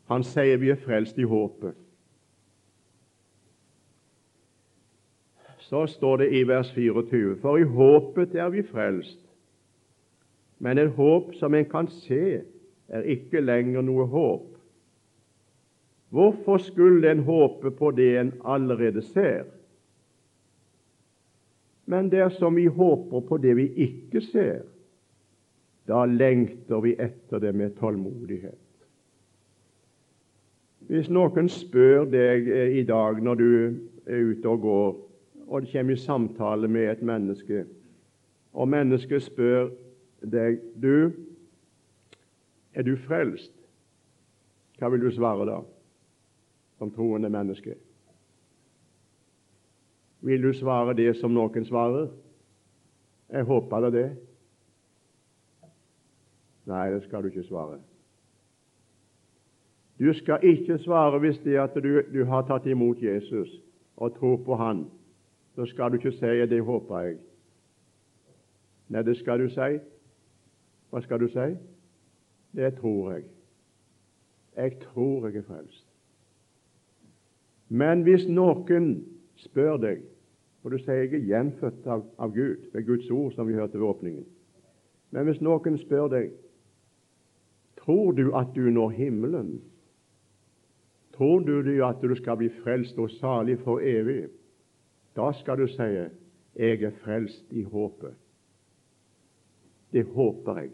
Han 0.10 0.26
sier 0.26 0.58
vi 0.58 0.72
er 0.74 0.82
frelst 0.82 1.20
i 1.22 1.28
håpet. 1.30 1.78
Så 5.70 5.86
står 5.88 6.24
det 6.24 6.30
i 6.34 6.44
vers 6.50 6.72
24.: 6.74 7.36
For 7.42 7.62
i 7.62 7.68
håpet 7.68 8.36
er 8.36 8.50
vi 8.50 8.64
frelst. 8.66 9.20
Men 10.60 10.78
et 10.78 10.96
håp 10.98 11.36
som 11.40 11.54
en 11.54 11.66
kan 11.70 11.88
se, 11.88 12.42
er 12.90 13.06
ikke 13.06 13.40
lenger 13.42 13.86
noe 13.86 14.08
håp. 14.10 14.48
Hvorfor 16.10 16.58
skulle 16.58 17.12
en 17.12 17.22
håpe 17.24 17.72
på 17.72 17.92
det 17.92 18.10
en 18.18 18.34
allerede 18.44 19.02
ser? 19.02 19.46
Men 21.86 22.10
dersom 22.10 22.56
vi 22.56 22.66
håper 22.66 23.22
på 23.30 23.38
det 23.38 23.56
vi 23.56 23.68
ikke 23.86 24.22
ser, 24.22 24.66
da 25.90 26.06
lengter 26.06 26.82
vi 26.86 26.94
etter 27.02 27.42
det 27.42 27.54
med 27.58 27.78
tålmodighet. 27.80 28.60
Hvis 30.90 31.10
noen 31.10 31.50
spør 31.50 32.06
deg 32.10 32.50
eh, 32.50 32.76
i 32.82 32.84
dag 32.86 33.22
når 33.22 33.40
du 33.40 33.50
er 34.10 34.30
ute 34.32 34.50
og 34.50 34.62
går, 34.66 34.94
og 35.50 35.66
det 35.66 35.72
kommer 35.74 35.94
i 35.94 36.02
samtale 36.02 36.70
med 36.70 36.92
et 36.92 37.02
menneske, 37.06 37.66
og 38.54 38.70
mennesket 38.70 39.26
spør 39.26 39.72
deg 40.22 40.62
du, 40.78 41.12
er 42.74 42.86
du 42.86 42.96
frelst? 43.08 43.54
Hva 44.78 44.90
vil 44.94 45.04
du 45.04 45.12
svare 45.12 45.46
da, 45.50 45.60
som 46.78 46.94
troende 46.94 47.34
menneske? 47.34 47.76
Vil 50.26 50.42
du 50.44 50.54
svare 50.54 50.94
det 50.98 51.16
som 51.18 51.34
noen 51.34 51.66
svarer? 51.66 52.10
Jeg 53.30 53.46
håper 53.50 53.86
det 53.88 53.94
det. 53.98 54.10
Nei, 56.70 56.90
det 56.94 57.04
skal 57.04 57.24
du 57.24 57.32
ikke 57.32 57.44
svare. 57.48 57.80
Du 60.00 60.14
skal 60.14 60.44
ikke 60.46 60.78
svare 60.78 61.20
hvis 61.20 61.40
det 61.44 61.58
at 61.60 61.76
du, 61.76 62.02
du 62.14 62.24
har 62.26 62.46
tatt 62.48 62.68
imot 62.70 63.02
Jesus 63.04 63.50
og 63.98 64.14
tror 64.16 64.38
på 64.46 64.56
Han. 64.56 64.86
Så 65.56 65.66
skal 65.66 65.92
du 65.92 65.98
ikke 65.98 66.12
si 66.12 66.26
'det 66.26 66.64
håper 66.64 67.00
jeg'. 67.00 67.18
Nei, 68.90 69.02
det 69.02 69.18
skal 69.18 69.40
du 69.40 69.50
si. 69.50 69.80
Hva 70.90 71.02
skal 71.02 71.20
du 71.20 71.28
si? 71.28 71.58
Det 72.56 72.74
tror 72.76 73.12
jeg. 73.12 73.24
Jeg 74.58 74.80
tror 74.80 75.28
jeg 75.28 75.36
er 75.36 75.42
frelst. 75.42 75.88
Men 77.70 78.02
hvis 78.02 78.28
noen 78.28 79.06
spør 79.36 79.78
deg, 79.78 80.02
og 80.64 80.72
du 80.72 80.78
sier 80.78 80.94
jeg 80.94 81.14
er 81.14 81.28
gjenfødt 81.28 81.88
av, 81.88 82.04
av 82.18 82.34
Gud, 82.34 82.66
ved 82.74 82.86
Guds 82.86 83.10
ord, 83.12 83.32
som 83.32 83.48
vi 83.48 83.54
hørte 83.54 83.80
ved 83.80 83.88
åpningen 83.88 84.26
Men 85.12 85.26
hvis 85.26 85.42
noen 85.42 85.78
spør 85.78 86.08
deg 86.08 86.32
tror 87.90 88.12
du 88.12 88.36
at 88.38 88.48
du 88.56 88.70
når 88.70 88.90
himmelen, 88.90 89.62
tror 91.18 91.40
du 91.40 91.86
at 91.86 92.02
du 92.02 92.16
skal 92.16 92.38
bli 92.38 92.50
frelst 92.62 93.00
og 93.02 93.10
salig 93.10 93.56
for 93.64 93.82
evig, 93.82 94.28
da 95.18 95.32
skal 95.34 95.58
du 95.58 95.66
si 95.68 95.88
jeg 95.90 96.84
er 96.86 96.94
frelst 97.02 97.50
i 97.50 97.64
håpet. 97.64 98.14
Det 99.94 100.06
håper 100.06 100.60
jeg. 100.62 100.70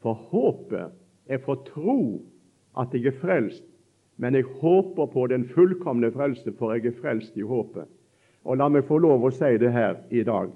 For 0.00 0.16
håpet 0.32 0.96
er 1.28 1.44
for 1.44 1.60
tro 1.68 2.24
at 2.80 2.96
jeg 2.96 3.12
er 3.12 3.20
frelst, 3.20 3.64
men 4.16 4.34
jeg 4.34 4.48
håper 4.64 5.06
på 5.06 5.26
den 5.26 5.44
fullkomne 5.52 6.12
frelse, 6.12 6.52
for 6.58 6.72
jeg 6.72 6.86
er 6.86 7.00
frelst 7.00 7.36
i 7.36 7.44
håpet. 7.44 7.84
Og 8.44 8.56
La 8.56 8.72
meg 8.72 8.88
få 8.88 8.98
lov 9.04 9.28
å 9.28 9.36
si 9.36 9.52
det 9.60 9.72
her 9.72 10.00
i 10.10 10.24
dag. 10.24 10.48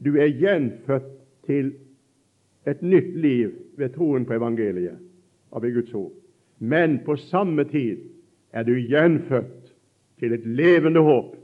Du 0.00 0.16
er 0.16 0.32
gjenfødt 0.32 1.12
til 1.44 1.74
et 2.66 2.82
nytt 2.82 3.16
liv 3.20 3.52
ved 3.76 3.94
troen 3.96 4.26
på 4.26 4.36
evangeliet 4.36 4.98
og 5.50 5.62
ved 5.62 5.74
Guds 5.74 5.94
ord. 5.94 6.12
Men 6.58 7.00
på 7.04 7.16
samme 7.16 7.64
tid 7.64 7.98
er 8.52 8.62
du 8.62 8.72
gjenfødt 8.72 9.74
til 10.18 10.32
et 10.32 10.46
levende 10.46 11.00
håp. 11.00 11.36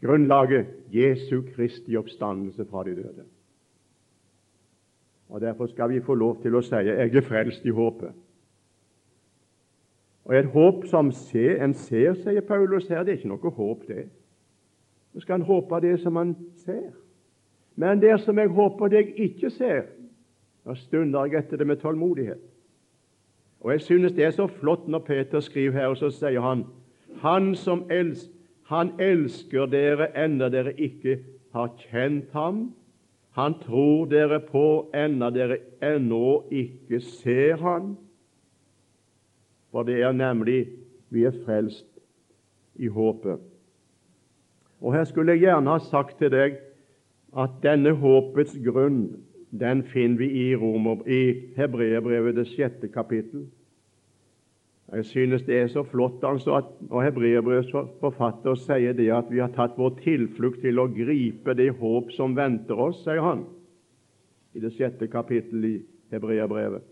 Grunnlaget 0.00 0.66
Jesu 0.92 1.42
Kristi 1.54 1.96
oppstandelse 1.96 2.64
fra 2.64 2.84
de 2.84 2.94
døde. 2.96 3.24
Og 5.28 5.40
Derfor 5.40 5.66
skal 5.66 5.90
vi 5.90 6.00
få 6.00 6.14
lov 6.14 6.42
til 6.42 6.56
å 6.56 6.62
si 6.64 6.74
jeg 6.74 7.14
er 7.14 7.22
frelst 7.22 7.64
i 7.64 7.74
håpet. 7.74 8.10
Og 10.24 10.36
Et 10.36 10.46
håp 10.46 10.86
som 10.86 11.12
ser, 11.12 11.62
en 11.64 11.74
ser, 11.74 12.14
sier 12.14 12.40
Paulus 12.40 12.88
her, 12.88 13.04
det 13.04 13.12
er 13.12 13.18
ikke 13.18 13.28
noe 13.28 13.50
håp, 13.50 13.86
det. 13.88 14.08
Så 15.12 15.20
skal 15.20 15.40
en 15.40 15.46
håpe 15.46 15.80
det 15.82 15.96
som 16.00 16.16
han 16.16 16.36
ser. 16.56 16.90
Men 17.80 18.00
det 18.02 18.18
som 18.20 18.38
jeg 18.38 18.52
håper 18.52 18.92
deg 18.92 19.14
ikke 19.16 19.50
ser, 19.54 19.86
da 20.68 20.74
stunder 20.76 21.30
jeg 21.30 21.40
etter 21.40 21.60
det 21.60 21.66
med 21.66 21.80
tålmodighet. 21.80 22.42
Og 23.60 23.72
Jeg 23.72 23.80
synes 23.80 24.12
det 24.12 24.24
er 24.24 24.34
så 24.36 24.46
flott 24.46 24.88
når 24.88 24.98
Peter 25.06 25.40
skriver 25.40 25.72
her, 25.72 25.86
og 25.86 25.96
så 25.96 26.10
sier 26.12 26.40
han 26.40 26.66
Han 27.22 27.54
som 27.54 27.84
elsker, 27.90 28.36
han 28.70 28.92
elsker 29.00 29.66
dere 29.66 30.06
enda 30.24 30.48
dere 30.48 30.72
ikke 30.78 31.18
har 31.52 31.72
kjent 31.90 32.30
ham, 32.32 32.70
han 33.34 33.54
tror 33.62 34.06
dere 34.06 34.40
på 34.40 34.90
enda 34.94 35.30
dere 35.30 35.58
ennå 35.82 36.44
ikke 36.50 37.00
ser 37.00 37.56
Han. 37.62 37.96
For 39.70 39.86
det 39.86 40.02
er 40.02 40.12
nemlig 40.12 40.68
vi 41.10 41.24
er 41.24 41.36
frelst 41.44 41.86
i 42.74 42.86
håpet. 42.86 43.38
Og 44.80 44.94
Her 44.94 45.04
skulle 45.04 45.32
jeg 45.32 45.46
gjerne 45.46 45.70
ha 45.70 45.78
sagt 45.78 46.18
til 46.18 46.30
deg 46.30 46.58
at 47.38 47.60
denne 47.62 47.92
håpets 47.94 48.56
grunn 48.64 49.04
den 49.50 49.82
finner 49.90 50.18
vi 50.18 50.28
i, 50.30 50.56
Romer, 50.56 51.02
i 51.10 51.52
Hebreerbrevet, 51.56 52.36
det 52.36 52.46
sjette 52.52 52.88
kapittel. 52.88 53.48
Jeg 54.90 55.04
synes 55.06 55.42
det 55.46 55.58
er 55.58 55.68
så 55.70 55.84
flott 55.86 56.24
altså 56.26 56.56
at 56.58 56.70
når 56.90 57.04
Hebreerbrevets 57.06 57.70
forfatter 58.00 58.58
sier 58.58 58.94
det 58.98 59.10
at 59.14 59.28
vi 59.30 59.38
har 59.38 59.52
tatt 59.54 59.78
vår 59.78 59.94
tilflukt 60.02 60.62
til 60.64 60.82
å 60.82 60.88
gripe 60.90 61.54
det 61.54 61.68
håp 61.78 62.10
som 62.16 62.34
venter 62.38 62.78
oss, 62.78 63.04
sier 63.04 63.22
han 63.22 63.44
i 64.54 64.62
det 64.62 64.72
sjette 64.74 65.06
kapittel 65.10 65.66
i 65.68 65.76
Hebreerbrevet. 66.10 66.82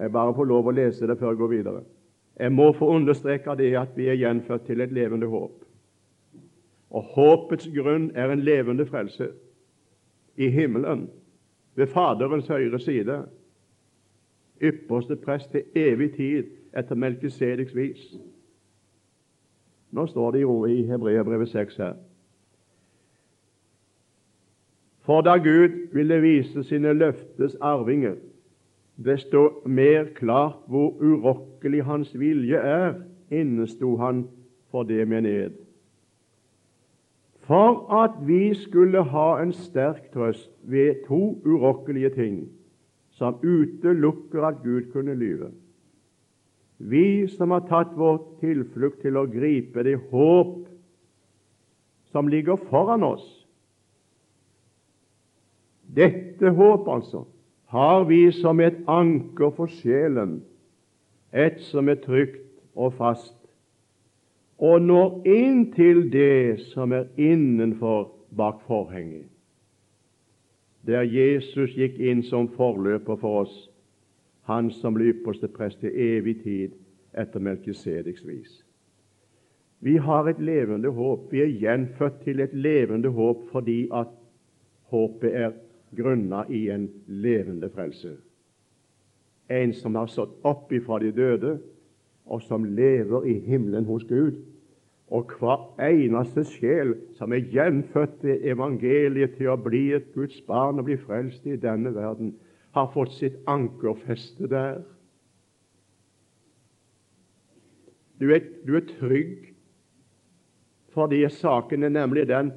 Jeg 0.00 0.12
bare 0.12 0.32
får 0.34 0.48
lov 0.48 0.70
å 0.70 0.74
lese 0.74 1.06
det 1.06 1.18
før 1.20 1.34
jeg 1.34 1.40
går 1.42 1.52
videre. 1.52 1.82
Jeg 2.40 2.52
må 2.52 2.72
få 2.74 2.88
understreke 2.96 3.54
det 3.60 3.74
at 3.78 3.92
vi 3.96 4.08
er 4.08 4.18
gjenført 4.18 4.64
til 4.66 4.80
et 4.80 4.92
levende 4.92 5.28
håp. 5.30 5.63
Og 6.94 7.02
håpets 7.02 7.66
grunn 7.74 8.10
er 8.14 8.30
en 8.30 8.44
levende 8.46 8.86
frelse 8.86 9.32
i 10.36 10.48
himmelen, 10.50 11.08
ved 11.74 11.90
Faderens 11.90 12.46
høyre 12.46 12.78
side 12.80 13.24
ypperste 14.62 15.16
prest 15.16 15.50
til 15.50 15.64
evig 15.74 16.12
tid 16.14 16.44
etter 16.76 16.94
Melkisedeks 16.94 17.74
vis. 17.74 18.04
Nå 19.90 20.06
står 20.06 20.30
det 20.30 20.44
i 20.70 20.82
Hebreabrevet 20.86 21.48
6 21.48 21.76
her. 21.76 21.94
For 25.04 25.20
da 25.20 25.36
Gud 25.36 25.74
ville 25.92 26.20
vise 26.20 26.62
sine 26.64 26.92
løftes 26.92 27.56
arvinger 27.60 28.14
desto 29.04 29.62
mer 29.66 30.06
klart 30.14 30.62
hvor 30.66 30.94
urokkelig 31.02 31.84
Hans 31.84 32.18
vilje 32.18 32.56
er, 32.56 32.94
innesto 33.30 33.96
Han 33.96 34.28
for 34.70 34.82
det 34.82 35.08
med 35.08 35.20
ned. 35.20 35.63
For 37.44 37.84
at 37.92 38.16
vi 38.26 38.54
skulle 38.56 39.02
ha 39.02 39.42
en 39.42 39.52
sterk 39.52 40.12
trøst 40.12 40.50
ved 40.62 41.04
to 41.08 41.40
urokkelige 41.44 42.10
ting 42.10 42.38
som 43.14 43.36
utelukker 43.44 44.46
at 44.48 44.62
Gud 44.62 44.92
kunne 44.92 45.14
lyve. 45.14 45.50
Vi 46.78 47.28
som 47.28 47.50
har 47.50 47.66
tatt 47.68 47.92
vår 47.96 48.18
tilflukt 48.40 49.04
til 49.04 49.16
å 49.16 49.28
gripe 49.30 49.84
det 49.86 49.98
håp 50.10 50.64
som 52.10 52.28
ligger 52.28 52.56
foran 52.70 53.04
oss. 53.06 53.24
Dette 55.94 56.50
håp, 56.50 56.88
altså, 56.88 57.24
har 57.70 58.04
vi 58.08 58.32
som 58.32 58.60
et 58.60 58.80
anker 58.90 59.52
for 59.54 59.70
sjelen, 59.70 60.40
et 61.32 61.60
som 61.70 61.88
er 61.88 62.00
trygt 62.02 62.42
og 62.74 62.94
fast, 62.98 63.36
og 64.58 64.82
når 64.82 65.22
inn 65.26 65.70
til 65.74 66.06
det 66.12 66.60
som 66.70 66.92
er 66.92 67.08
innenfor 67.16 68.10
bak 68.36 68.62
forhenget 68.66 69.30
der 70.86 71.06
Jesus 71.08 71.72
gikk 71.76 71.96
inn 71.98 72.22
som 72.28 72.48
forløper 72.52 73.16
for 73.16 73.44
oss, 73.44 73.54
han 74.44 74.68
som 74.70 74.96
ble 74.96 75.14
ypperste 75.14 75.48
prest 75.48 75.80
til 75.80 75.94
evig 75.96 76.36
tid 76.42 76.74
etter 77.16 77.40
Melkisedeks 77.40 78.26
vis. 78.28 78.58
Vi 79.84 79.96
har 80.00 80.28
et 80.28 80.40
levende 80.40 80.92
håp. 80.92 81.30
Vi 81.32 81.40
er 81.44 81.56
gjenfødt 81.60 82.20
til 82.24 82.40
et 82.40 82.52
levende 82.52 83.08
håp 83.12 83.46
fordi 83.52 83.86
at 83.92 84.12
håpet 84.92 85.36
er 85.36 85.56
grunna 85.96 86.44
i 86.48 86.66
en 86.72 86.88
levende 87.06 87.68
frelse. 87.72 88.14
En 89.48 89.72
som 89.76 89.96
har 89.96 90.08
stått 90.08 90.36
opp 90.44 90.72
ifra 90.72 90.98
de 91.00 91.12
døde, 91.12 91.58
og 92.26 92.42
som 92.42 92.64
lever 92.64 93.24
i 93.28 93.38
himmelen 93.44 93.84
hos 93.84 94.04
Gud 94.08 94.40
og 95.12 95.30
hver 95.38 95.66
eneste 95.84 96.44
sjel 96.48 96.94
som 97.18 97.32
er 97.32 97.44
gjenfødt 97.52 98.16
til 98.22 98.46
evangeliet 98.50 99.36
til 99.36 99.52
å 99.52 99.60
bli 99.60 99.92
et 99.94 100.08
Guds 100.14 100.40
barn 100.48 100.80
og 100.80 100.88
bli 100.88 100.96
frelst 100.98 101.44
i 101.46 101.58
denne 101.60 101.92
verden, 101.94 102.32
har 102.74 102.90
fått 102.94 103.12
sitt 103.14 103.36
ankerfeste 103.46 104.48
der. 104.50 104.80
Du 108.18 108.30
er, 108.32 108.42
du 108.66 108.76
er 108.78 108.88
trygg 108.96 109.50
fordi 110.94 111.24
saken 111.26 111.82
er 111.82 111.90
nemlig 111.90 112.28
den 112.30 112.52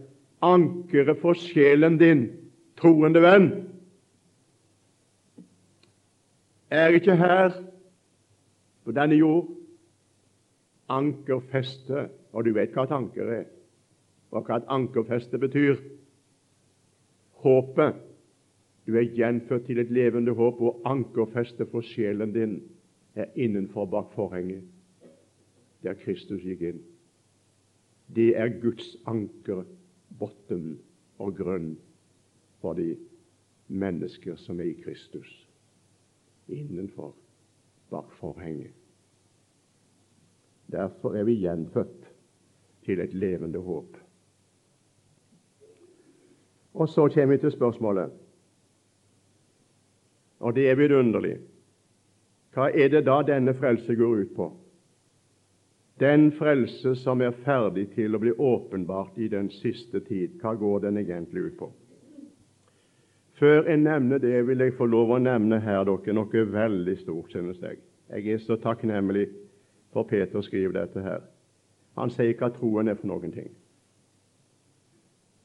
ankeret 0.45 1.17
for 1.21 1.33
sjelen 1.33 1.97
din, 1.97 2.27
troende 2.77 3.21
venn, 3.23 3.47
er 6.69 6.93
ikke 6.93 7.15
her 7.17 7.55
på 8.85 8.93
denne 8.93 9.17
jord. 9.17 9.56
Ankerfeste, 10.89 12.09
og 12.33 12.45
du 12.45 12.53
vet 12.55 12.73
hva 12.75 12.85
et 12.87 12.95
anker 12.95 13.31
er, 13.41 13.45
og 14.31 14.47
hva 14.47 14.59
et 14.59 14.69
ankerfeste 14.71 15.39
betyr. 15.39 15.79
Håpet. 17.43 18.03
Du 18.87 18.95
er 18.95 19.09
gjenfødt 19.11 19.65
til 19.67 19.79
et 19.79 19.91
levende 19.91 20.31
håp, 20.31 20.61
og 20.61 20.81
ankerfestet 20.85 21.67
for 21.71 21.83
sjelen 21.83 22.31
din 22.33 22.61
er 23.15 23.25
innenfor 23.35 23.85
bak 23.85 24.13
forhenget, 24.15 24.63
der 25.83 25.93
Kristus 25.99 26.41
gikk 26.41 26.61
inn. 26.61 26.79
Det 28.15 28.29
er 28.39 28.53
Guds 28.61 28.95
anker, 29.05 29.65
bunn 30.19 30.77
og 31.19 31.35
grunn 31.35 31.73
for 32.61 32.77
de 32.79 32.95
mennesker 33.67 34.35
som 34.39 34.59
er 34.59 34.71
i 34.71 34.79
Kristus, 34.83 35.47
innenfor 36.47 37.15
bak 37.91 38.13
forhenget. 38.21 38.86
Derfor 40.71 41.15
er 41.15 41.23
vi 41.23 41.39
gjenfødt 41.41 42.09
til 42.85 42.99
et 42.99 43.13
levende 43.13 43.59
håp. 43.59 43.97
Og 46.73 46.89
så 46.89 47.07
kommer 47.07 47.35
vi 47.35 47.41
til 47.41 47.51
spørsmålet, 47.51 48.11
og 50.39 50.55
det 50.55 50.69
er 50.69 50.75
vidunderlig. 50.77 51.37
Hva 52.53 52.69
er 52.69 52.91
det 52.93 53.05
da 53.05 53.21
denne 53.25 53.53
frelse 53.57 53.95
går 53.95 54.21
ut 54.21 54.35
på? 54.35 54.51
Den 55.99 56.31
frelse 56.37 56.93
som 56.95 57.21
er 57.25 57.33
ferdig 57.41 57.87
til 57.95 58.13
å 58.13 58.21
bli 58.21 58.35
åpenbart 58.37 59.17
i 59.17 59.27
den 59.33 59.49
siste 59.49 60.03
tid, 60.05 60.37
hva 60.41 60.53
går 60.53 60.85
den 60.85 60.99
egentlig 61.01 61.47
ut 61.47 61.57
på? 61.57 61.71
Før 63.37 63.69
jeg 63.69 63.81
nevner 63.81 64.21
det, 64.21 64.35
vil 64.47 64.61
jeg 64.61 64.75
få 64.77 64.85
lov 64.89 65.13
å 65.13 65.19
nevne 65.21 65.59
her 65.61 65.83
dere 65.85 66.13
noe 66.13 66.45
veldig 66.53 66.97
stort, 67.01 67.31
synes 67.33 67.61
jeg. 67.61 67.81
Jeg 68.09 68.33
er 68.33 68.41
så 68.41 68.57
takknemlig 68.61 69.27
for 69.97 70.03
Peter 70.03 70.41
skriver 70.41 70.71
dette 70.71 71.01
her. 71.01 71.21
Han 71.97 72.11
sier 72.13 72.35
hva 72.37 72.51
troen 72.53 72.91
er 72.91 72.97
for 72.99 73.09
noen 73.09 73.31
ting. 73.33 73.47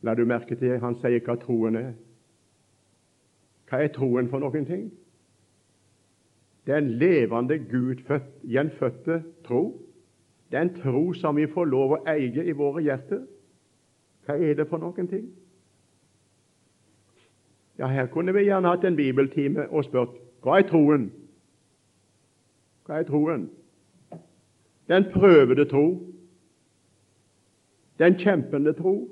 La 0.05 0.13
du 0.13 0.27
merke 0.29 0.59
til 0.61 0.75
han 0.83 0.99
sier 1.01 1.23
hva 1.25 1.39
troen 1.41 1.79
er. 1.81 1.95
Hva 3.71 3.81
er 3.81 3.95
troen 3.95 4.29
for 4.29 4.45
noen 4.45 4.67
ting? 4.69 4.91
Det 6.67 6.75
er 6.75 6.83
en 6.83 6.91
levende, 7.01 7.57
Gud 7.71 8.03
gjenfødte 8.45 9.23
tro. 9.47 9.63
Det 10.51 10.61
er 10.61 10.67
en 10.67 10.75
tro 10.83 11.15
som 11.17 11.41
vi 11.41 11.49
får 11.49 11.71
lov 11.73 11.97
å 11.97 12.03
eie 12.13 12.45
i 12.45 12.53
våre 12.53 12.85
hjerter. 12.85 13.25
Hva 14.27 14.37
er 14.37 14.61
det 14.61 14.69
for 14.69 14.85
noen 14.85 15.09
ting? 15.09 15.33
Ja, 17.81 17.89
Her 17.89 18.13
kunne 18.13 18.37
vi 18.37 18.45
gjerne 18.51 18.69
hatt 18.69 18.85
en 18.85 19.01
bibeltime 19.01 19.71
og 19.71 19.89
spurt 19.89 20.21
hva 20.45 20.61
er 20.61 20.69
troen? 20.69 21.09
Hva 22.85 23.01
er 23.01 23.09
troen? 23.09 23.49
Den 24.93 25.05
prøvede 25.13 25.65
tro, 25.65 26.13
den 27.99 28.15
kjempende 28.15 28.73
tro, 28.73 29.09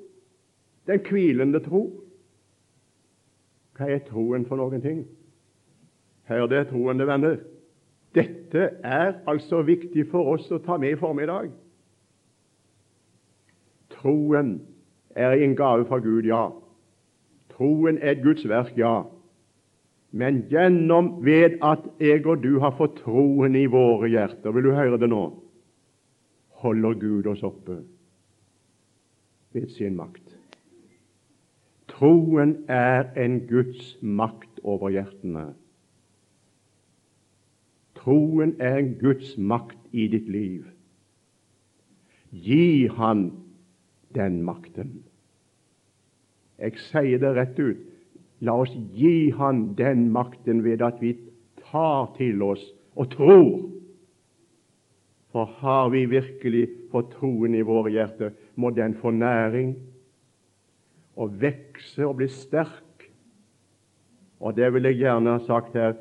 den 0.86 1.00
hvilende 1.00 1.60
tro. 1.64 2.02
Hva 3.78 3.88
er 3.88 4.02
troen 4.04 4.44
for 4.44 4.60
noen 4.60 4.84
ting? 4.84 4.98
Hør 6.28 6.50
det, 6.52 6.66
troende 6.68 7.06
venner. 7.08 7.38
Dette 8.14 8.66
er 8.84 9.14
altså 9.24 9.62
viktig 9.64 10.04
for 10.12 10.34
oss 10.34 10.52
å 10.52 10.60
ta 10.60 10.76
med 10.76 10.98
i 10.98 11.00
formiddag. 11.00 11.48
Troen 13.96 14.58
er 15.16 15.40
en 15.40 15.56
gave 15.56 15.88
fra 15.88 16.04
Gud, 16.04 16.28
ja. 16.28 16.50
Troen 17.56 17.96
er 18.02 18.18
et 18.18 18.26
Guds 18.26 18.44
verk, 18.44 18.76
ja. 18.76 18.98
Men 20.12 20.44
gjennom 20.52 21.14
ved 21.24 21.56
at 21.64 21.88
jeg 22.04 22.26
og 22.26 22.44
du 22.44 22.58
har 22.60 22.76
fått 22.76 23.00
troen 23.00 23.56
i 23.56 23.64
våre 23.70 24.10
hjerter 24.12 24.52
Vil 24.52 24.68
du 24.68 24.76
høre 24.76 25.00
det 25.00 25.08
nå? 25.08 25.30
Holder 26.60 26.94
Gud 27.00 27.26
oss 27.26 27.42
oppe 27.42 27.80
ved 29.52 29.68
sin 29.68 29.96
makt. 29.96 30.36
Troen 31.88 32.54
er 32.68 33.10
en 33.16 33.40
Guds 33.48 33.96
makt 34.02 34.60
over 34.62 34.92
hjertene. 34.92 35.50
Troen 37.98 38.54
er 38.60 38.78
en 38.80 38.94
Guds 39.00 39.34
makt 39.38 39.78
i 39.92 40.06
ditt 40.12 40.28
liv. 40.28 40.68
Gi 42.30 42.86
Han 42.96 43.30
den 44.14 44.42
makten. 44.46 45.00
Jeg 46.60 46.78
sier 46.90 47.18
det 47.18 47.34
rett 47.36 47.58
ut. 47.58 47.82
La 48.40 48.54
oss 48.62 48.72
gi 48.96 49.32
Han 49.36 49.74
den 49.76 50.08
makten 50.12 50.64
ved 50.64 50.84
at 50.84 51.00
vi 51.02 51.16
tar 51.70 52.12
til 52.16 52.42
oss 52.42 52.62
og 52.94 53.10
tror 53.16 53.79
for 55.32 55.50
har 55.60 55.90
vi 55.90 56.06
virkelig 56.10 56.66
fått 56.90 57.12
troen 57.18 57.54
i 57.54 57.62
våre 57.66 57.92
hjerter, 57.94 58.32
må 58.54 58.72
den 58.74 58.96
få 58.98 59.12
næring 59.14 59.74
og 61.20 61.36
vekse 61.40 62.06
og 62.06 62.16
bli 62.18 62.28
sterk. 62.32 63.06
Og 64.40 64.56
det 64.56 64.72
vil 64.74 64.88
jeg 64.88 65.02
gjerne 65.04 65.36
ha 65.36 65.42
sagt 65.46 65.76
her 65.78 65.94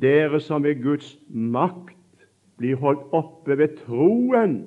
dere 0.00 0.40
som 0.40 0.62
ved 0.64 0.82
Guds 0.84 1.16
makt 1.28 1.96
blir 2.60 2.78
holdt 2.80 3.08
oppe 3.16 3.56
ved 3.58 3.78
troen 3.82 4.60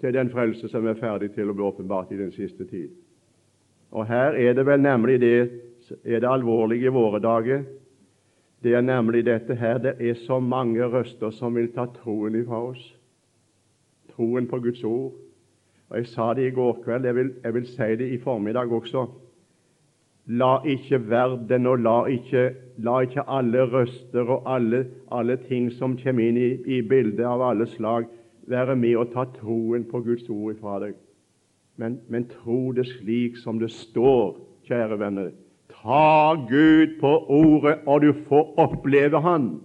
til 0.00 0.14
den 0.14 0.30
frelse 0.30 0.68
som 0.68 0.86
er 0.86 0.98
ferdig 1.00 1.32
til 1.34 1.50
å 1.50 1.56
bli 1.56 1.64
åpenbart 1.64 2.12
i 2.12 2.20
den 2.20 2.32
siste 2.34 2.66
tid. 2.68 2.92
Og 3.94 4.06
her 4.06 4.36
er 4.36 4.54
det 4.54 4.66
vel 4.66 4.82
nemlig 4.82 5.20
det, 5.22 5.38
er 6.04 6.20
det 6.20 6.28
alvorlige 6.28 6.90
i 6.90 6.94
våre 6.94 7.20
dager 7.22 7.64
det 8.64 8.72
er 8.74 8.80
nemlig 8.80 9.26
dette 9.26 9.54
her 9.60 9.78
det 9.78 9.98
er 10.00 10.14
så 10.24 10.38
mange 10.40 10.86
røster 10.88 11.30
som 11.36 11.54
vil 11.54 11.68
ta 11.74 11.84
troen 11.98 12.38
ifra 12.38 12.62
oss. 12.70 12.84
Troen 14.14 14.48
på 14.48 14.60
Guds 14.64 14.84
ord. 14.84 15.12
Og 15.90 15.96
Jeg 15.98 16.06
sa 16.06 16.32
det 16.34 16.46
i 16.48 16.54
går 16.54 16.80
kveld, 16.84 17.04
jeg 17.04 17.14
vil, 17.14 17.34
jeg 17.44 17.54
vil 17.54 17.66
si 17.66 17.90
det 18.00 18.08
i 18.08 18.18
formiddag 18.18 18.72
også. 18.72 19.04
La 20.26 20.56
ikke 20.64 20.98
verden 21.10 21.66
og 21.66 21.78
la 21.84 21.98
ikke, 22.08 22.54
la 22.78 23.00
ikke 23.04 23.26
alle 23.28 23.66
røster 23.68 24.24
og 24.24 24.48
alle, 24.48 24.86
alle, 25.12 25.36
ting 25.36 25.68
som 25.72 25.98
kommer 26.00 26.24
inn 26.24 26.40
i, 26.40 26.78
i 26.78 26.80
bildet 26.80 27.24
av 27.28 27.44
alle 27.44 27.68
slag, 27.76 28.08
være 28.48 28.76
med 28.76 28.96
å 28.96 29.04
ta 29.12 29.26
troen 29.36 29.84
på 29.84 30.00
Guds 30.00 30.24
ord 30.32 30.56
ifra 30.56 30.80
deg. 30.86 30.96
Men, 31.76 32.00
men 32.08 32.30
tro 32.32 32.72
det 32.72 32.88
slik 32.88 33.36
som 33.36 33.60
det 33.60 33.68
står, 33.76 34.38
kjære 34.64 34.98
venner. 34.98 35.32
Ta 35.84 36.34
Gud 36.48 36.94
på 37.00 37.10
ordet, 37.28 37.78
og 37.86 38.00
du 38.00 38.12
får 38.28 38.54
oppleve 38.58 39.20
Han, 39.20 39.60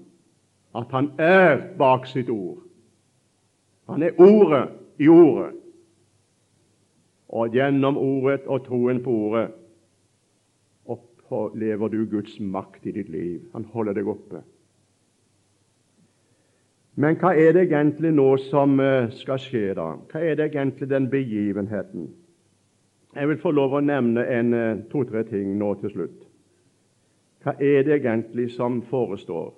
at 0.76 0.92
Han 0.92 1.12
er 1.20 1.62
bak 1.78 2.08
sitt 2.08 2.30
ord. 2.30 2.60
Han 3.90 4.04
er 4.04 4.20
ordet 4.20 4.68
i 5.00 5.08
ordet. 5.08 5.54
Og 7.30 7.50
gjennom 7.54 7.98
ordet 7.98 8.42
og 8.46 8.66
troen 8.66 9.00
på 9.04 9.12
ordet 9.12 9.48
opplever 10.86 11.88
du 11.88 12.06
Guds 12.10 12.40
makt 12.40 12.86
i 12.90 12.92
ditt 12.92 13.10
liv. 13.10 13.42
Han 13.54 13.66
holder 13.74 13.94
deg 13.94 14.08
oppe. 14.10 14.42
Men 17.00 17.16
hva 17.16 17.32
er 17.32 17.54
det 17.56 17.70
egentlig 17.70 18.12
nå 18.12 18.34
som 18.50 18.80
eh, 18.84 19.08
skal 19.16 19.40
skje, 19.40 19.70
da? 19.78 19.94
Hva 20.12 20.20
er 20.20 20.36
det 20.36 20.50
egentlig 20.50 20.90
den 20.90 21.08
begivenheten? 21.10 22.10
Jeg 23.16 23.28
vil 23.28 23.40
få 23.42 23.52
lov 23.52 23.74
å 23.74 23.82
nevne 23.82 24.22
eh, 24.22 24.82
to-tre 24.92 25.24
ting 25.26 25.56
nå 25.58 25.72
til 25.82 25.94
slutt. 25.94 26.26
Hva 27.42 27.56
er 27.58 27.86
det 27.88 27.96
egentlig 28.02 28.52
som 28.54 28.82
forestår? 28.86 29.54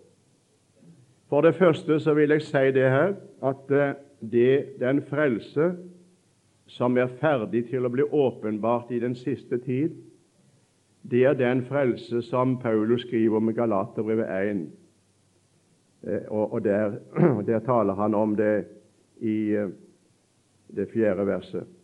For 1.31 1.43
det 1.43 1.57
første 1.57 1.97
så 1.99 2.13
vil 2.15 2.31
jeg 2.31 2.45
si 2.47 2.61
det 2.75 2.87
her 2.93 3.15
at 3.43 3.73
eh, 3.75 3.97
det, 4.21 4.79
den 4.79 5.01
frelse 5.09 5.73
som 6.71 6.95
er 6.95 7.11
ferdig 7.19 7.65
til 7.67 7.83
å 7.83 7.91
bli 7.91 8.05
åpenbart 8.07 8.93
i 8.95 9.01
den 9.03 9.17
siste 9.19 9.59
tid, 9.59 9.97
det 11.03 11.25
er 11.25 11.35
den 11.35 11.65
frelse 11.67 12.21
som 12.23 12.55
Paulus 12.61 13.03
skriver 13.03 13.41
om 13.41 13.49
i 13.49 13.57
Galaterbrevet 13.57 14.31
1. 14.31 14.63
Eh, 16.07 16.31
og 16.31 16.61
der, 16.63 17.01
der, 17.49 17.59
taler 17.67 17.99
han 17.99 18.15
om 18.15 18.39
det 18.39 18.55
i 19.19 19.37
det 20.71 20.87
fjerde 20.93 21.27
verset. 21.27 21.80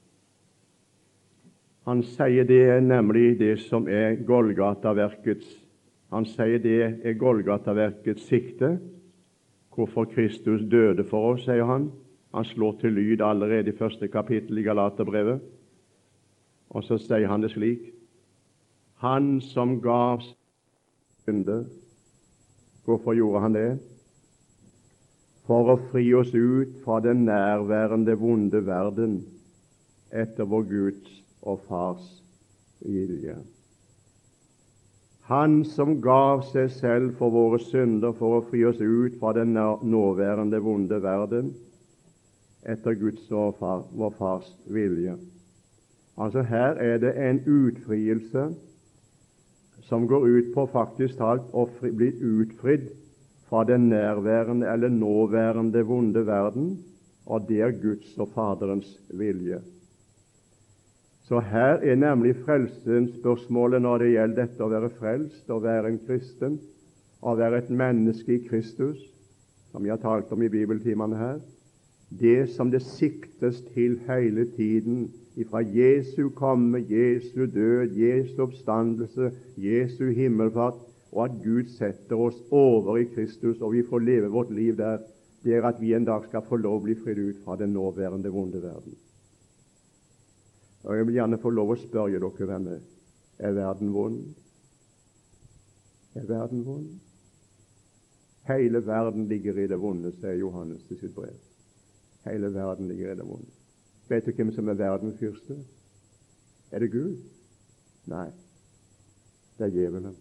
Han 1.87 2.01
sier 2.03 2.43
det 2.43 2.63
er 2.67 2.81
nemlig 2.83 3.37
det 3.39 3.53
som 3.63 3.85
er 3.87 4.17
Golgata-verkets 4.27 5.47
Han 6.11 6.25
sier 6.27 6.59
det 6.59 6.79
er 7.03 7.15
Golgata-verkets 7.19 8.27
sikte, 8.27 8.77
hvorfor 9.75 10.07
Kristus 10.11 10.61
døde 10.71 11.03
for 11.03 11.33
oss, 11.33 11.43
sier 11.43 11.67
han. 11.67 11.89
Han 12.35 12.47
slår 12.47 12.77
til 12.79 12.95
lyd 12.95 13.23
allerede 13.23 13.71
i 13.71 13.75
første 13.75 14.07
kapittel 14.07 14.59
i 14.59 14.63
Galaterbrevet. 14.63 15.41
Og 16.71 16.83
så 16.87 16.97
sier 16.99 17.27
han 17.27 17.43
det 17.43 17.51
slik 17.53 17.91
Han 19.03 19.37
som 19.41 19.77
gav 19.81 20.23
synder 21.23 21.65
Hvorfor 22.87 23.15
gjorde 23.15 23.43
han 23.43 23.55
det? 23.55 23.69
For 25.47 25.71
å 25.71 25.77
fri 25.91 26.07
oss 26.15 26.33
ut 26.35 26.79
fra 26.83 26.99
den 27.03 27.25
nærværende, 27.27 28.15
vonde 28.19 28.63
verden 28.67 29.21
etter 30.11 30.47
vår 30.47 30.67
Guds 30.71 31.17
og 31.47 31.61
Fars 31.67 32.07
vilje. 32.83 33.37
Han 35.27 35.63
som 35.67 35.97
gav 36.03 36.45
seg 36.53 36.69
selv 36.71 37.15
for 37.19 37.33
våre 37.33 37.59
synder 37.59 38.13
for 38.15 38.37
å 38.37 38.43
fri 38.47 38.61
oss 38.67 38.79
ut 38.79 39.17
fra 39.19 39.33
den 39.35 39.55
nåværende 39.55 40.61
vonde 40.63 41.01
verden, 41.03 41.49
etter 42.63 42.95
Guds 42.99 43.27
og 43.31 43.57
far, 43.59 43.83
vår 43.91 44.13
Fars 44.19 44.47
vilje. 44.71 45.17
Altså 46.17 46.45
Her 46.47 46.79
er 46.81 46.97
det 47.03 47.11
en 47.19 47.41
utfrielse 47.43 48.47
som 49.87 50.07
går 50.07 50.27
ut 50.27 50.53
på 50.55 50.65
faktisk 50.71 51.19
talt 51.19 51.51
å 51.55 51.67
bli 51.81 52.09
utfridd 52.15 52.89
fra 53.47 53.63
den 53.67 53.87
nærværende 53.91 54.67
eller 54.67 54.91
nåværende 54.91 55.83
vonde 55.87 56.23
verden, 56.27 56.77
og 57.27 57.47
det 57.47 57.61
er 57.61 57.75
Guds 57.83 58.15
og 58.17 58.31
Faderens 58.35 58.95
vilje. 59.11 59.59
Så 61.27 61.39
her 61.43 61.81
er 61.83 61.95
nemlig 61.99 62.37
frelsesspørsmålet 62.45 63.81
når 63.83 63.97
det 63.99 64.11
gjelder 64.13 64.37
dette 64.45 64.63
å 64.63 64.71
være 64.71 64.89
frelst, 64.95 65.49
å 65.51 65.59
være 65.59 65.89
en 65.91 65.97
kristen, 66.07 66.53
å 67.19 67.33
være 67.35 67.57
et 67.59 67.71
menneske 67.81 68.37
i 68.37 68.43
Kristus, 68.45 69.01
som 69.73 69.83
vi 69.83 69.91
har 69.91 69.99
talt 69.99 70.31
om 70.31 70.45
i 70.45 70.47
bibeltimene 70.53 71.17
her, 71.19 71.41
det 72.21 72.47
som 72.53 72.71
det 72.71 72.79
siktes 72.85 73.59
til 73.73 73.97
hele 74.07 74.45
tiden, 74.55 75.09
ifra 75.35 75.59
Jesu 75.61 76.29
komme, 76.37 76.79
Jesu 76.87 77.43
død, 77.51 77.97
Jesu 77.99 78.39
oppstandelse, 78.45 79.33
Jesu 79.59 80.05
himmelfart, 80.15 80.79
og 81.11 81.25
at 81.25 81.35
Gud 81.43 81.73
setter 81.75 82.23
oss 82.29 82.39
over 82.51 83.01
i 83.01 83.09
Kristus, 83.11 83.59
og 83.59 83.75
vi 83.75 83.83
får 83.89 84.05
leve 84.05 84.31
vårt 84.31 84.55
liv 84.55 84.79
der, 84.79 85.03
det 85.43 85.59
er 85.59 85.67
at 85.67 85.83
vi 85.83 85.91
en 85.93 86.07
dag 86.07 86.23
skal 86.31 86.47
få 86.47 86.61
lov 86.63 86.79
å 86.79 86.85
bli 86.87 86.95
fridd 87.03 87.19
ut 87.19 87.43
fra 87.43 87.59
den 87.59 87.75
nåværende 87.75 88.31
vonde 88.31 88.63
verden. 88.63 88.95
Og 90.87 90.95
Jeg 90.95 91.07
vil 91.07 91.17
gjerne 91.19 91.39
få 91.43 91.51
lov 91.51 91.73
å 91.73 91.81
spørre 91.81 92.15
dere 92.15 92.47
venner 92.47 92.79
er 93.37 93.53
verden 93.53 93.91
vond? 93.93 94.21
Er 96.15 96.25
verden 96.25 96.63
vond? 96.65 96.99
Hele 98.47 98.85
verden 98.85 99.27
ligger 99.27 99.59
i 99.59 99.67
det 99.67 99.77
vonde, 99.79 100.13
sier 100.15 100.39
Johannes 100.39 100.87
i 100.89 100.95
sitt 100.97 101.13
brev. 101.15 101.35
Hele 102.23 102.53
verden 102.53 102.87
ligger 102.87 103.11
i 103.11 103.17
det 103.19 103.27
vonde. 103.27 103.51
Vet 104.07 104.25
du 104.25 104.31
hvem 104.31 104.53
som 104.55 104.69
er 104.71 104.79
verdens 104.79 105.19
fyrste? 105.19 105.59
Er 106.71 106.79
det 106.79 106.91
Gud? 106.91 107.19
Nei, 108.07 108.29
det 109.59 109.67
er 109.67 109.75
djevelen. 109.75 110.15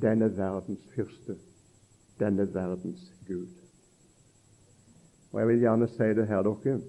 Denne 0.00 0.28
verdens 0.36 0.84
fyrste. 0.94 1.38
Denne 2.20 2.44
verdens 2.54 3.08
Gud. 3.26 3.48
Og 5.32 5.40
Jeg 5.40 5.48
vil 5.48 5.62
gjerne 5.64 5.88
si 5.88 6.14
det 6.20 6.28
her, 6.28 6.44
dere. 6.44 6.80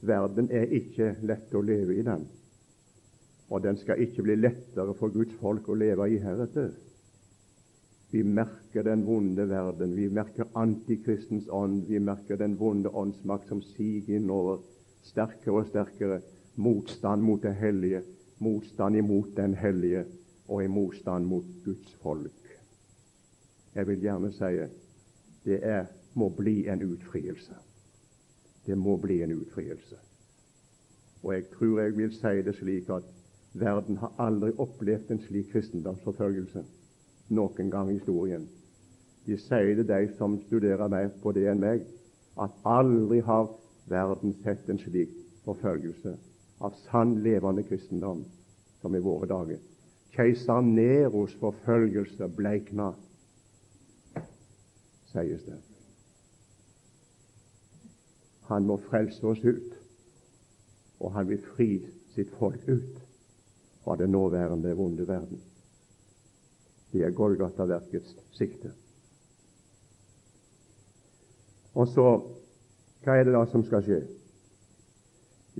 Verden 0.00 0.48
er 0.50 0.70
ikke 0.72 1.14
lett 1.28 1.52
å 1.54 1.62
leve 1.64 1.96
i, 1.98 2.04
den. 2.04 2.24
Og 3.50 3.62
den 3.64 3.76
skal 3.80 4.00
ikke 4.00 4.24
bli 4.24 4.36
lettere 4.38 4.94
for 4.96 5.12
Guds 5.12 5.34
folk 5.40 5.68
å 5.68 5.76
leve 5.76 6.06
i 6.08 6.20
heretter. 6.22 6.70
Vi 8.10 8.22
merker 8.26 8.82
den 8.82 9.04
vonde 9.06 9.44
verden, 9.50 9.92
vi 9.94 10.08
merker 10.10 10.48
antikristens 10.58 11.46
ånd, 11.48 11.84
vi 11.86 12.00
merker 12.02 12.38
den 12.40 12.56
vonde 12.58 12.90
åndsmakt 12.90 13.48
som 13.48 13.62
siger 13.62 14.16
innover 14.16 14.64
sterkere 15.06 15.62
og 15.62 15.68
sterkere. 15.70 16.20
Motstand 16.60 17.22
mot 17.22 17.42
det 17.42 17.54
hellige, 17.56 18.02
motstand 18.42 18.98
imot 18.98 19.36
den 19.36 19.54
hellige, 19.54 20.04
og 20.50 20.64
en 20.64 20.74
motstand 20.74 21.28
mot 21.30 21.46
Guds 21.64 21.94
folk. 22.02 22.50
Jeg 23.74 23.86
vil 23.86 24.02
gjerne 24.02 24.32
si 24.34 24.50
det 25.46 25.60
er, 25.62 25.86
må 26.18 26.28
bli 26.34 26.66
en 26.68 26.82
utfrielse. 26.82 27.54
Det 28.66 28.76
må 28.78 28.96
bli 29.00 29.22
en 29.22 29.32
utfrielse. 29.32 29.96
Og 31.22 31.34
jeg 31.34 31.44
tror 31.54 31.80
jeg 31.80 31.96
vil 31.96 32.12
si 32.16 32.42
det 32.46 32.54
slik 32.56 32.88
at 32.90 33.08
verden 33.52 33.96
har 33.96 34.12
aldri 34.18 34.52
opplevd 34.58 35.10
en 35.10 35.22
slik 35.26 35.50
kristendomsforfølgelse 35.52 36.64
noen 37.36 37.70
gang 37.70 37.90
i 37.90 37.98
historien. 37.98 38.46
De 39.26 39.36
sier 39.38 39.76
det, 39.76 39.86
de 39.88 40.08
som 40.18 40.38
studerer 40.46 40.88
mer 40.88 41.10
på 41.22 41.32
det 41.36 41.46
enn 41.50 41.60
meg, 41.62 41.84
at 42.40 42.54
aldri 42.64 43.20
har 43.26 43.50
verden 43.90 44.34
sett 44.44 44.68
en 44.70 44.80
slik 44.80 45.12
forfølgelse 45.44 46.16
av 46.60 46.76
sann, 46.86 47.18
levende 47.24 47.64
kristendom 47.68 48.24
som 48.80 48.96
i 48.96 49.02
våre 49.04 49.28
dager. 49.28 49.60
Keiser 50.16 50.64
Neros 50.66 51.36
forfølgelse 51.40 52.28
bleikna, 52.36 52.92
sies 55.12 55.44
det. 55.46 55.58
Han 58.50 58.66
må 58.66 58.80
frelse 58.90 59.22
oss 59.30 59.44
ut, 59.44 59.74
og 61.00 61.14
han 61.14 61.28
vil 61.30 61.42
fri 61.54 61.68
sitt 62.14 62.32
folk 62.38 62.66
ut 62.66 62.98
fra 63.84 63.96
den 63.96 64.10
nåværende 64.12 64.74
vonde 64.76 65.06
verden. 65.08 65.40
Det 66.90 67.04
er 67.06 67.14
Golgata-verkets 67.14 68.16
sikte. 68.34 68.72
Og 71.78 71.86
så 71.94 72.06
hva 73.04 73.14
er 73.16 73.24
det 73.24 73.32
da 73.32 73.44
som 73.48 73.62
skal 73.64 73.84
skje? 73.86 74.00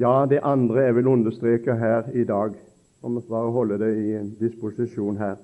Ja, 0.00 0.26
det 0.28 0.42
andre 0.44 0.88
jeg 0.88 0.96
vil 0.98 1.08
understreke 1.08 1.76
her 1.78 2.10
i 2.12 2.24
dag, 2.26 2.58
om 3.02 3.16
vi 3.16 3.22
bare 3.30 3.54
holder 3.54 3.80
det 3.80 3.94
i 4.02 4.10
en 4.18 4.34
disposisjon 4.40 5.16
her, 5.16 5.38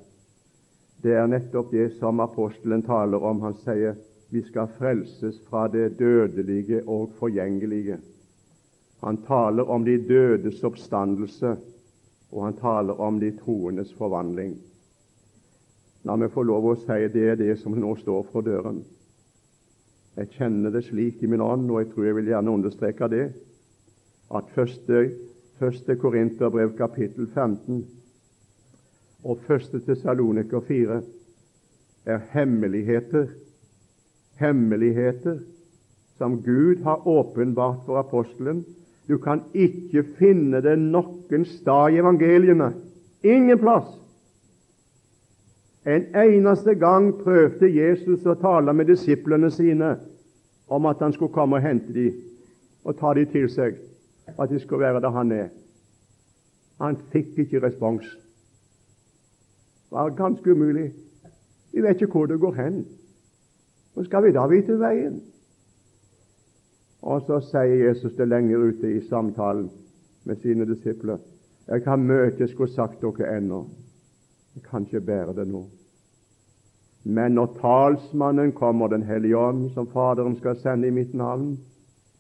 det 1.03 1.15
er 1.15 1.31
nettopp 1.31 1.71
det 1.71 1.93
som 2.01 2.21
apostelen 2.21 2.83
taler 2.83 3.23
om. 3.23 3.41
Han 3.45 3.57
sier 3.63 3.97
vi 4.37 4.43
skal 4.43 4.69
frelses 4.79 5.39
fra 5.49 5.69
det 5.69 5.99
dødelige 5.99 6.83
og 6.89 7.11
forgjengelige. 7.17 7.97
Han 9.01 9.17
taler 9.25 9.71
om 9.71 9.85
de 9.85 9.97
dødes 10.09 10.65
oppstandelse, 10.65 11.57
og 12.33 12.45
han 12.45 12.57
taler 12.61 13.01
om 13.01 13.21
de 13.21 13.31
troendes 13.39 13.95
forvandling. 13.97 14.59
La 16.05 16.19
meg 16.21 16.35
få 16.35 16.45
lov 16.45 16.69
å 16.69 16.75
si 16.83 16.99
det 17.15 17.23
er 17.31 17.41
det 17.41 17.55
som 17.63 17.79
nå 17.81 17.95
står 18.03 18.27
for 18.33 18.45
døren. 18.45 18.83
Jeg 20.21 20.31
kjenner 20.37 20.75
det 20.75 20.85
slik 20.91 21.25
i 21.25 21.33
min 21.33 21.45
ånd, 21.45 21.71
og 21.71 21.81
jeg 21.81 21.91
tror 21.95 22.09
jeg 22.11 22.19
vil 22.21 22.31
gjerne 22.35 22.59
understreke 22.59 23.09
det, 23.13 23.25
at 24.37 24.53
første, 24.53 25.01
første 25.57 25.97
Korinterbrev 25.97 26.77
kapittel 26.77 27.25
15 27.33 27.81
og 29.25 29.43
første 29.49 29.81
Tessaloniker 29.81 30.61
4 30.69 31.03
er 32.13 32.25
hemmeligheter 32.37 33.31
hemmeligheter 34.41 35.39
som 36.19 36.43
Gud 36.43 36.83
har 36.83 37.09
åpenbart 37.09 37.85
for 37.87 37.99
apostelen. 38.01 38.65
Du 39.07 39.19
kan 39.19 39.43
ikke 39.55 40.03
finne 40.19 40.61
det 40.65 40.79
noen 40.81 41.45
sted 41.47 41.95
i 41.95 42.01
evangeliene. 42.01 42.73
Ingen 43.23 43.59
plass. 43.59 43.89
En 45.87 46.09
eneste 46.19 46.75
gang 46.75 47.13
prøvde 47.23 47.71
Jesus 47.71 48.27
å 48.27 48.35
tale 48.41 48.73
med 48.75 48.89
disiplene 48.91 49.53
sine 49.55 49.93
om 50.67 50.89
at 50.91 51.03
han 51.05 51.15
skulle 51.15 51.35
komme 51.35 51.61
og 51.61 51.63
hente 51.63 51.95
dem 51.95 52.17
og 52.87 52.99
ta 52.99 53.13
dem 53.15 53.27
til 53.31 53.47
seg, 53.51 53.79
og 54.35 54.45
at 54.45 54.51
de 54.51 54.61
skulle 54.63 54.87
være 54.87 55.01
der 55.03 55.15
han 55.15 55.33
er. 55.35 55.49
Han 56.83 56.99
fikk 57.13 57.39
ikke 57.43 57.63
respons. 57.63 58.07
Det 59.87 59.95
var 59.95 60.11
ganske 60.19 60.51
umulig. 60.51 60.93
Vi 61.73 61.83
vet 61.83 62.03
ikke 62.03 62.13
hvor 62.19 62.27
det 62.31 62.41
går 62.41 62.55
hen. 62.59 62.85
Hvor 63.97 64.05
skal 64.05 64.27
vi 64.27 64.31
da 64.37 64.43
vite 64.45 64.75
veien? 64.77 65.15
Og 67.01 67.23
så 67.25 67.39
sier 67.47 67.87
Jesus 67.87 68.13
det 68.19 68.27
lenger 68.29 68.67
ute 68.69 68.91
i 68.93 69.01
samtalen 69.09 69.71
med 70.29 70.43
sine 70.43 70.67
disipler. 70.69 71.23
Jeg 71.65 71.87
har 71.87 71.97
mye 71.97 72.27
jeg 72.37 72.51
skulle 72.51 72.75
sagt 72.75 73.01
dere 73.01 73.39
ennå. 73.39 73.63
Jeg 74.53 74.67
kan 74.69 74.85
ikke 74.85 75.01
bære 75.01 75.39
det 75.41 75.49
nå. 75.49 75.65
Men 77.09 77.41
når 77.41 77.57
talsmannen 77.63 78.53
kommer, 78.53 78.89
Den 78.89 79.03
hellige 79.03 79.39
ånd, 79.39 79.71
som 79.73 79.89
Faderen 79.89 80.37
skal 80.37 80.61
sende 80.61 80.89
i 80.89 80.91
mitt 80.91 81.15
navn, 81.15 81.57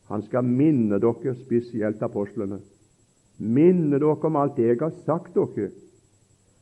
han 0.09 0.23
skal 0.23 0.45
minne 0.45 0.97
dere, 0.97 1.35
spesielt 1.45 2.03
apostlene, 2.03 2.61
minne 3.39 3.99
dere 3.99 4.17
om 4.17 4.37
alt 4.37 4.59
jeg 4.59 4.81
har 4.81 4.97
sagt 5.05 5.35
dere, 5.35 5.71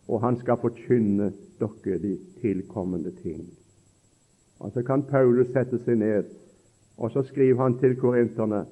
og 0.08 0.20
han 0.20 0.36
skal 0.42 0.58
forkynne 0.58 1.32
dere 1.60 1.98
de 2.02 2.18
tilkommende 2.40 3.14
ting. 3.22 3.46
Og 4.58 4.72
så 4.72 4.82
kan 4.82 5.02
Paulus 5.02 5.50
sette 5.52 5.78
seg 5.82 5.98
ned, 5.98 6.30
og 6.96 7.10
så 7.10 7.22
skriver 7.26 7.62
han 7.62 7.78
til 7.78 7.96
korinterne 8.00 8.64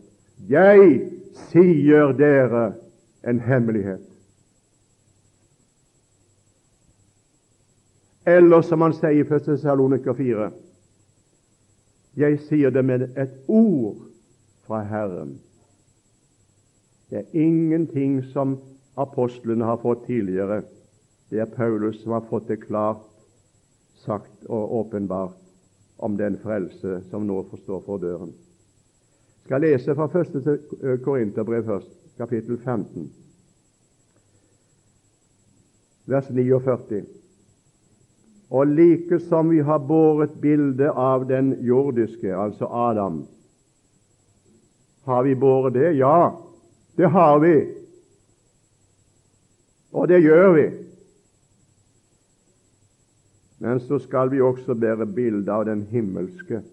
Jeg 0.48 1.10
sier 1.50 2.12
dere 2.16 2.72
en 3.28 3.40
hemmelighet. 3.40 4.02
Eller 8.26 8.62
som 8.62 8.80
han 8.80 8.94
sier 8.94 9.18
i 9.18 9.26
1. 9.26 9.58
Saloniker 9.58 10.14
4 10.14 10.50
Jeg 12.16 12.38
sier 12.46 12.70
det 12.70 12.84
med 12.84 13.08
et 13.18 13.34
ord 13.48 13.96
fra 14.66 14.82
Herren. 14.86 15.40
Det 17.10 17.18
er 17.18 17.36
ingenting 17.36 18.22
som 18.32 18.58
apostlene 18.96 19.64
har 19.64 19.80
fått 19.82 20.06
tidligere. 20.06 20.62
Det 21.30 21.40
er 21.40 21.50
Paulus 21.56 22.02
som 22.02 22.12
har 22.12 22.24
fått 22.30 22.48
det 22.48 22.60
klart 22.62 23.02
sagt 24.04 24.46
og 24.48 24.74
åpenbart 24.80 25.41
om 26.02 26.16
den 26.18 26.36
frelse 26.42 27.00
som 27.10 27.26
nå 27.26 27.42
forstår 27.50 27.82
for 27.86 28.02
døren. 28.02 28.32
Jeg 29.42 29.46
skal 29.46 29.62
lese 29.62 29.94
fra 29.94 30.06
1. 30.20 31.02
Korinterbrev 31.04 31.64
først, 31.66 31.90
kapittel 32.18 32.58
15, 32.58 33.10
vers 36.10 36.30
49. 36.30 37.04
Og 38.50 38.66
like 38.66 39.18
som 39.28 39.50
vi 39.50 39.62
har 39.64 39.78
båret 39.78 40.34
bildet 40.40 40.90
av 40.90 41.24
den 41.28 41.54
jordiske, 41.64 42.34
altså 42.36 42.66
Adam, 42.66 43.22
har 45.06 45.22
vi 45.22 45.34
båret 45.34 45.74
det? 45.74 45.92
Ja, 45.98 46.34
det 46.96 47.10
har 47.10 47.38
vi. 47.42 47.54
Og 49.92 50.08
det 50.08 50.20
gjør 50.22 50.52
vi. 50.58 50.66
Men 53.62 53.80
så 53.80 54.00
skal 54.02 54.30
vi 54.32 54.40
også 54.42 54.74
bære 54.74 55.06
bilde 55.06 55.52
av 55.54 55.68
den 55.68 55.84
himmelske 55.86 56.64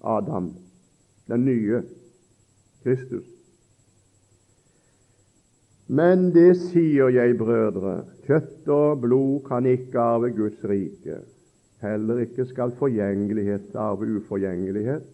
Adam, 0.00 0.54
den 1.28 1.44
nye 1.44 1.82
Kristus. 2.80 3.26
Men 5.90 6.30
det 6.32 6.54
sier 6.62 7.10
jeg, 7.12 7.34
brødre, 7.36 8.06
kjøtt 8.24 8.70
og 8.72 9.02
blod 9.02 9.42
kan 9.50 9.68
ikke 9.68 10.00
arve 10.00 10.30
Guds 10.32 10.64
rike. 10.64 11.18
Heller 11.82 12.22
ikke 12.24 12.46
skal 12.48 12.72
forgjengelighet 12.78 13.76
arve 13.76 14.08
uforgjengelighet. 14.20 15.04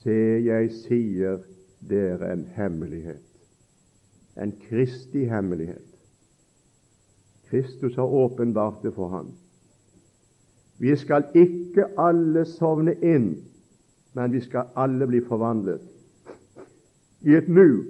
Se, 0.00 0.16
jeg 0.46 0.72
sier 0.78 1.44
dere 1.90 2.32
en 2.32 2.46
hemmelighet, 2.56 3.26
en 4.40 4.56
Kristi 4.64 5.26
hemmelighet. 5.28 5.84
Kristus 7.50 7.98
har 8.00 8.06
åpenbart 8.24 8.80
det 8.86 8.94
for 8.96 9.12
ham. 9.12 9.32
Vi 10.80 10.96
skal 10.96 11.26
ikke 11.36 11.84
alle 12.00 12.46
sovne 12.48 12.94
inn, 13.04 13.34
men 14.16 14.32
vi 14.32 14.40
skal 14.40 14.70
alle 14.80 15.06
bli 15.06 15.20
forvandlet. 15.20 15.82
I 17.20 17.36
et 17.36 17.48
nu 17.52 17.84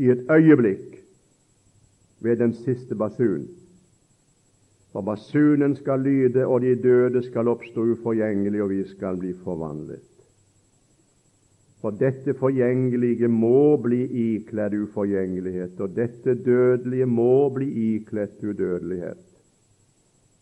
i 0.00 0.08
et 0.08 0.24
øyeblikk 0.32 0.96
ved 2.24 2.40
den 2.40 2.54
siste 2.56 2.96
basun. 2.96 3.48
For 4.92 5.04
basunen 5.04 5.76
skal 5.76 6.00
lyde, 6.00 6.46
og 6.46 6.60
de 6.60 6.74
døde 6.82 7.22
skal 7.22 7.48
oppstå 7.48 7.84
uforgjengelig, 7.92 8.62
og 8.62 8.70
vi 8.70 8.82
skal 8.88 9.20
bli 9.20 9.34
forvandlet. 9.44 10.06
For 11.80 11.96
dette 11.96 12.34
forgjengelige 12.36 13.28
må 13.28 13.76
bli 13.80 14.02
ikledd 14.34 14.74
uforgjengelighet, 14.82 15.80
og 15.80 15.96
dette 15.96 16.34
dødelige 16.44 17.06
må 17.06 17.48
bli 17.54 17.68
ikledd 17.94 18.42
udødelighet. 18.44 19.29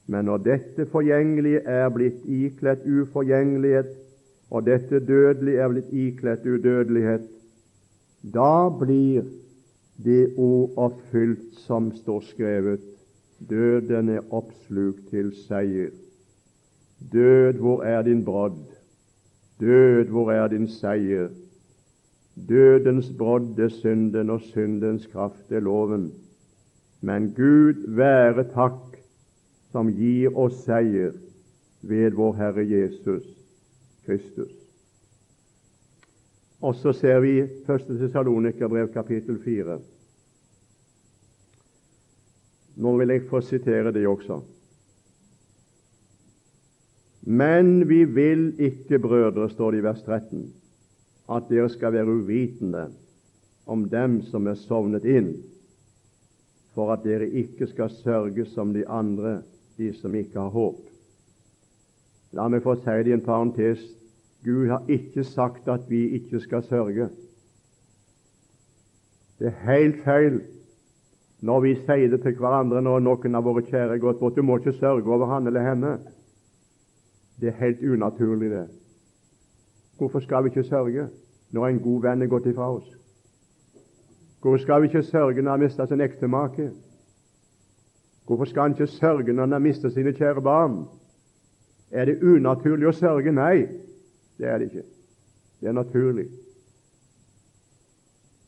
Men 0.09 0.25
når 0.25 0.44
dette 0.44 0.87
forgjengelige 0.88 1.61
er 1.68 1.88
blitt 1.92 2.25
ikledd 2.25 2.87
uforgjengelighet, 2.88 3.90
og 4.51 4.64
dette 4.64 5.01
dødelige 5.05 5.61
er 5.61 5.68
blitt 5.68 5.90
ikledd 5.92 6.47
udødelighet, 6.49 7.27
da 8.35 8.68
blir 8.81 9.27
det 10.05 10.33
ord 10.37 10.79
oppfylt 10.88 11.59
som 11.66 11.90
står 11.92 12.25
skrevet 12.31 12.87
Døden 13.38 14.09
er 14.09 14.33
oppslukt 14.35 15.11
til 15.12 15.31
seier. 15.47 15.92
Død, 17.12 17.61
hvor 17.62 17.83
er 17.83 18.03
din 18.03 18.25
brodd? 18.25 18.64
Død, 19.61 20.05
hvor 20.11 20.33
er 20.33 20.49
din 20.49 20.66
seier? 20.68 21.29
Dødens 22.49 23.12
brodd 23.18 23.59
er 23.59 23.68
synden, 23.68 24.31
og 24.31 24.40
syndens 24.40 25.07
kraft 25.07 25.53
er 25.53 25.61
loven. 25.61 26.12
Men 27.01 27.31
Gud 27.37 27.87
være 27.94 28.44
takk, 28.55 28.88
som 29.72 29.90
gir 29.92 30.37
oss 30.38 30.62
seier 30.64 31.12
ved 31.81 32.16
vår 32.16 32.35
Herre 32.38 32.64
Jesus 32.64 33.26
Kristus. 34.07 34.52
Og 36.61 36.74
så 36.74 36.92
ser 36.96 37.20
vi 37.22 37.38
1. 37.40 37.59
Tessalonikerbrev 37.68 38.90
kapittel 38.92 39.38
4. 39.44 39.78
Nå 42.78 42.94
vil 42.98 43.12
jeg 43.14 43.26
få 43.31 43.40
sitere 43.42 43.92
det 43.94 44.07
også. 44.07 44.40
Men 47.28 47.88
vi 47.88 48.04
vil 48.04 48.54
ikke, 48.59 48.98
brødre, 48.98 49.50
står 49.50 49.70
det 49.70 49.83
i 49.83 49.85
vers 49.85 50.02
13, 50.02 50.46
at 51.28 51.50
dere 51.50 51.68
skal 51.68 51.92
være 51.92 52.09
uvitende 52.09 52.87
om 53.66 53.85
dem 53.90 54.22
som 54.31 54.46
er 54.48 54.57
sovnet 54.57 55.04
inn, 55.04 55.35
for 56.72 56.94
at 56.94 57.04
dere 57.04 57.28
ikke 57.28 57.68
skal 57.68 57.92
sørge 57.92 58.46
som 58.48 58.72
de 58.72 58.87
andre, 58.88 59.42
de 59.79 59.93
som 59.95 60.14
ikke 60.14 60.41
har 60.41 60.51
håp. 60.51 60.83
La 62.37 62.49
meg 62.51 62.64
få 62.64 62.75
si 62.77 62.97
det 63.05 63.12
i 63.12 63.17
en 63.17 63.25
parentes 63.25 63.81
Gud 64.45 64.69
har 64.71 64.85
ikke 64.88 65.25
sagt 65.25 65.69
at 65.69 65.88
vi 65.91 66.05
ikke 66.19 66.41
skal 66.41 66.62
sørge. 66.62 67.09
Det 69.38 69.51
er 69.51 69.64
helt 69.64 70.03
feil 70.05 70.41
når 71.41 71.61
vi 71.61 71.75
sier 71.87 72.11
det 72.11 72.21
til 72.23 72.38
hverandre 72.38 72.83
når 72.83 73.03
noen 73.07 73.38
av 73.38 73.47
våre 73.47 73.62
kjære 73.67 73.97
er 73.97 74.03
gått 74.03 74.21
bort. 74.21 74.37
Du 74.37 74.43
må 74.43 74.59
ikke 74.59 74.75
sørge 74.79 75.07
over 75.14 75.31
han 75.31 75.47
eller 75.47 75.67
henne. 75.67 75.97
Det 77.38 77.53
er 77.53 77.61
helt 77.61 77.83
unaturlig, 77.83 78.51
det. 78.51 78.67
Hvorfor 79.99 80.21
skal 80.21 80.45
vi 80.45 80.51
ikke 80.51 80.67
sørge 80.67 81.09
når 81.55 81.67
en 81.67 81.83
god 81.83 82.03
venn 82.03 82.23
er 82.23 82.31
gått 82.31 82.47
ifra 82.51 82.71
oss? 82.75 82.88
Hvorfor 84.43 84.62
skal 84.62 84.83
vi 84.83 84.91
ikke 84.91 85.07
sørge 85.07 85.43
når 85.43 85.51
han 85.51 85.62
mistet 85.67 85.88
sin 85.88 86.03
ektemake? 86.03 86.71
Hvorfor 88.29 88.45
skal 88.45 88.62
han 88.62 88.73
ikke 88.77 88.87
sørge 88.87 89.33
når 89.33 89.43
han 89.43 89.53
har 89.53 89.59
mistet 89.64 89.93
sine 89.93 90.12
kjære 90.12 90.43
barn? 90.45 90.83
Er 91.91 92.05
det 92.05 92.19
unaturlig 92.21 92.91
å 92.91 92.93
sørge? 92.93 93.33
Nei. 93.33 93.64
Det 94.37 94.47
er 94.47 94.59
det 94.61 94.67
ikke. 94.69 94.83
Det 95.61 95.69
er 95.71 95.73
naturlig. 95.73 96.27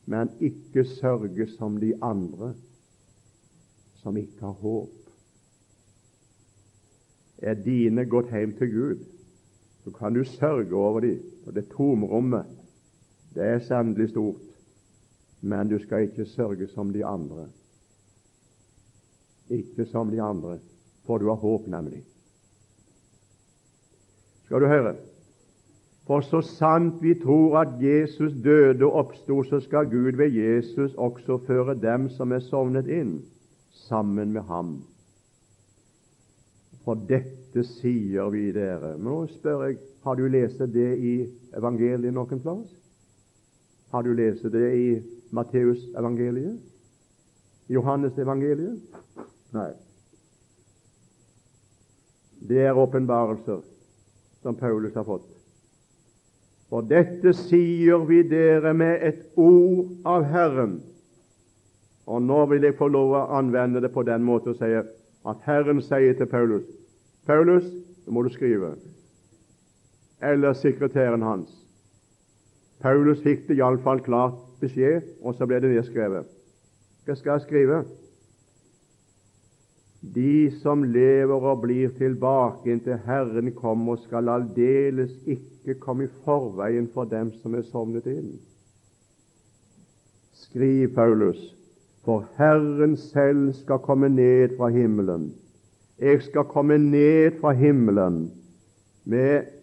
Men 0.05 0.29
ikke 0.39 0.85
sørge 0.85 1.47
som 1.55 1.79
de 1.81 1.95
andre 1.97 2.51
som 4.03 4.17
ikke 4.17 4.45
har 4.45 4.59
håp. 4.61 5.09
Er 7.41 7.57
dine 7.57 8.05
gått 8.05 8.29
hjem 8.29 8.53
til 8.57 8.69
Gud, 8.73 9.01
så 9.81 9.93
kan 9.97 10.13
du 10.13 10.21
sørge 10.29 10.77
over 10.77 11.01
dem. 11.01 11.25
Og 11.45 11.55
det 11.57 11.71
tomrommet, 11.73 12.45
det 13.33 13.49
er 13.49 13.65
sannelig 13.65 14.11
stort. 14.13 14.45
Men 15.41 15.73
du 15.73 15.79
skal 15.81 16.05
ikke 16.05 16.29
sørge 16.29 16.69
som 16.69 16.93
de 16.93 17.01
andre. 17.05 17.47
Ikke 19.51 19.85
som 19.91 20.11
de 20.11 20.21
andre, 20.23 20.57
for 21.05 21.19
du 21.19 21.27
har 21.27 21.39
håp, 21.41 21.67
nemlig. 21.67 22.03
Skal 24.45 24.63
du 24.63 24.67
høre? 24.67 24.95
For 26.07 26.23
så 26.25 26.41
sant 26.43 26.97
vi 27.03 27.13
tror 27.15 27.59
at 27.61 27.75
Jesus 27.79 28.33
døde 28.43 28.85
og 28.85 28.97
oppsto, 29.05 29.43
så 29.47 29.59
skal 29.63 29.89
Gud 29.91 30.17
ved 30.19 30.33
Jesus 30.35 30.95
også 30.95 31.37
føre 31.47 31.75
dem 31.79 32.09
som 32.09 32.31
er 32.31 32.41
sovnet 32.43 32.89
inn, 32.91 33.21
sammen 33.87 34.33
med 34.33 34.41
ham. 34.49 34.73
For 36.83 36.97
dette 37.07 37.63
sier 37.77 38.31
vi 38.33 38.49
dere. 38.55 38.95
Nå 38.97 39.27
spør 39.35 39.67
jeg, 39.67 39.77
har 40.03 40.17
du 40.17 40.25
lest 40.27 40.59
det 40.73 40.89
i 40.97 41.13
evangeliet 41.57 42.13
noen 42.15 42.41
plass? 42.41 42.67
Har 43.91 44.03
du 44.03 44.13
lest 44.17 44.47
det 44.51 44.67
i 44.73 44.87
Matteus 45.31 45.83
evangeliet? 45.99 46.57
Johannes 47.69 48.17
evangeliet? 48.17 48.81
Nei. 49.55 49.71
Det 52.41 52.63
er 52.65 52.77
åpenbarelser 52.77 53.61
som 54.41 54.55
Paulus 54.55 54.95
har 54.95 55.05
fått. 55.05 55.27
For 56.71 56.87
dette 56.87 57.33
sier 57.35 58.05
vi 58.07 58.21
dere 58.23 58.71
med 58.73 59.03
et 59.03 59.25
ord 59.35 59.91
av 60.07 60.23
Herren. 60.31 60.79
Og 62.07 62.23
nå 62.23 62.39
vil 62.49 62.63
jeg 62.65 62.77
få 62.79 62.87
lov 62.89 63.13
å 63.13 63.25
anvende 63.37 63.83
det 63.83 63.91
på 63.93 64.05
den 64.07 64.23
måten 64.25 64.55
å 64.55 64.57
si 64.57 64.71
at 64.71 65.43
Herren 65.45 65.83
sier 65.85 66.15
til 66.17 66.29
Paulus 66.31 66.65
Paulus, 67.27 67.67
nå 68.07 68.15
må 68.15 68.23
du 68.25 68.31
skrive. 68.33 68.73
Eller 70.25 70.55
sekretæren 70.57 71.21
hans. 71.21 71.51
Paulus 72.81 73.21
fikk 73.21 73.45
det 73.47 73.59
iallfall 73.59 74.01
klart 74.01 74.39
beskjed, 74.61 75.05
og 75.21 75.35
så 75.37 75.45
ble 75.45 75.59
det 75.61 75.69
nedskrevet. 75.75 76.25
Hva 77.05 77.17
skal 77.17 77.35
jeg 77.35 77.45
skrive? 77.45 77.83
De 80.01 80.49
som 80.63 80.83
lever 80.83 81.43
og 81.45 81.61
blir 81.61 81.91
tilbake 81.93 82.71
inntil 82.73 82.97
Herren 83.05 83.51
kommer, 83.53 83.99
skal 84.01 84.31
aldeles 84.33 85.13
ikke 85.29 85.75
komme 85.79 86.07
i 86.07 86.13
forveien 86.25 86.87
for 86.93 87.05
dem 87.05 87.29
som 87.43 87.53
er 87.53 87.67
sovnet 87.69 88.07
inn. 88.09 88.31
Skriv, 90.33 90.89
Paulus, 90.95 91.37
for 92.01 92.25
Herren 92.39 92.97
selv 92.97 93.53
skal 93.59 93.83
komme 93.85 94.09
ned 94.09 94.57
fra 94.57 94.71
himmelen. 94.73 95.29
Jeg 96.01 96.23
skal 96.25 96.49
komme 96.49 96.79
ned 96.81 97.37
fra 97.37 97.53
himmelen 97.53 98.31
med 99.05 99.53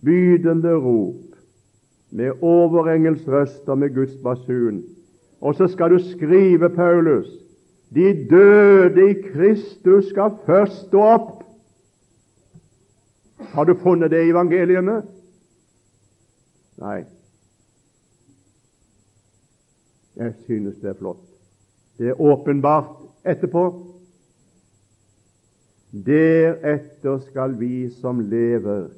bydende 0.00 0.78
rop, 0.80 1.36
med 2.10 2.40
overengels 2.40 3.28
røst 3.28 3.68
og 3.68 3.78
med 3.78 3.92
Guds 3.94 4.16
basun. 4.24 4.80
Og 5.44 5.54
så 5.60 5.68
skal 5.68 5.92
du 5.92 5.98
skrive, 6.00 6.70
Paulus, 6.72 7.28
de 7.94 8.26
døde 8.30 9.10
i 9.10 9.14
Kristus 9.22 10.08
skal 10.10 10.36
først 10.46 10.86
stå 10.88 11.02
opp. 11.02 11.44
Har 13.54 13.64
du 13.64 13.74
funnet 13.78 14.10
det 14.10 14.24
i 14.24 14.32
evangeliene? 14.32 15.02
Nei. 16.82 17.04
Jeg 20.16 20.34
synes 20.46 20.78
det 20.82 20.90
er 20.90 20.98
flott. 20.98 21.22
Det 21.98 22.10
er 22.10 22.20
åpenbart 22.20 22.96
etterpå. 23.26 23.64
Deretter 25.94 27.20
skal 27.28 27.54
vi 27.58 27.90
som 28.00 28.20
lever, 28.20 28.88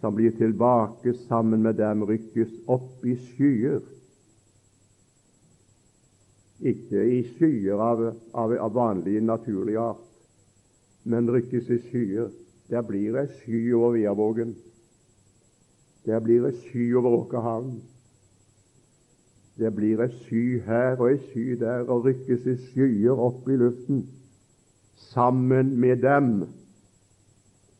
som 0.00 0.14
blir 0.14 0.34
tilbake 0.34 1.14
sammen 1.28 1.62
med 1.62 1.78
dem, 1.78 2.02
rykkes 2.02 2.50
opp 2.66 3.06
i 3.06 3.14
skyer. 3.28 3.84
Ikke 6.60 7.02
i 7.04 7.20
skyer 7.36 7.80
av, 7.82 8.02
av, 8.32 8.52
av 8.52 8.72
vanlig 8.72 9.20
naturlig 9.22 9.76
art, 9.76 10.04
men 11.04 11.28
rykkes 11.30 11.68
i 11.70 11.80
skyer. 11.90 12.30
Der 12.70 12.82
blir 12.82 13.14
ei 13.20 13.28
sky 13.42 13.60
over 13.76 13.92
Viavågen. 13.94 14.56
Der 16.06 16.20
blir 16.20 16.48
ei 16.48 16.56
sky 16.64 16.88
over 16.98 17.20
Åkerhavn. 17.20 17.76
Det 19.56 19.70
blir 19.74 20.02
ei 20.02 20.10
sky 20.24 20.58
her 20.66 20.98
og 20.98 21.12
ei 21.12 21.20
sky 21.28 21.44
der, 21.60 21.86
og 21.86 22.08
rykkes 22.08 22.48
i 22.50 22.56
skyer 22.64 23.22
opp 23.28 23.46
i 23.48 23.58
luften 23.60 24.02
sammen 25.12 25.76
med 25.80 26.02
dem 26.02 26.32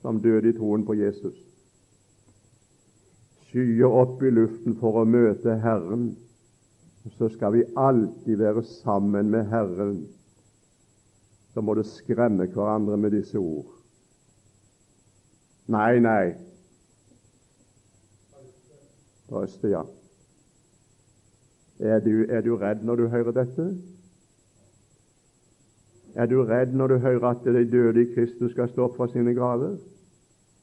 som 0.03 0.20
døde 0.22 0.53
i 0.53 0.57
troen 0.57 0.87
på 0.87 0.95
Jesus. 0.95 1.35
Skyer 3.51 3.91
opp 3.91 4.22
i 4.22 4.31
luften 4.31 4.77
for 4.81 5.01
å 5.03 5.09
møte 5.09 5.59
Herren. 5.64 6.12
Så 7.15 7.29
skal 7.29 7.53
vi 7.53 7.65
alltid 7.77 8.37
være 8.37 8.65
sammen 8.65 9.31
med 9.31 9.47
Herren. 9.47 10.09
Så 11.55 11.61
må 11.61 11.75
det 11.75 11.87
skremme 11.87 12.47
hverandre 12.47 12.97
med 12.97 13.11
disse 13.11 13.39
ord. 13.39 13.71
Nei, 15.67 15.99
nei. 15.99 16.35
Trøste, 19.29 19.69
ja. 19.69 19.83
Er 21.79 22.01
du, 22.01 22.25
er 22.29 22.41
du 22.41 22.55
redd 22.57 22.85
når 22.85 22.97
du 22.97 23.07
hører 23.09 23.35
dette? 23.37 23.67
Er 26.15 26.27
du 26.27 26.39
redd 26.45 26.73
når 26.73 26.87
du 26.87 26.97
hører 26.99 27.29
at 27.29 27.45
de 27.45 27.65
døde 27.71 28.03
i 28.03 28.13
Kristus 28.15 28.55
skal 28.55 28.71
stå 28.71 28.87
opp 28.87 28.97
fra 28.97 29.09
sine 29.13 29.35
graver? 29.37 29.77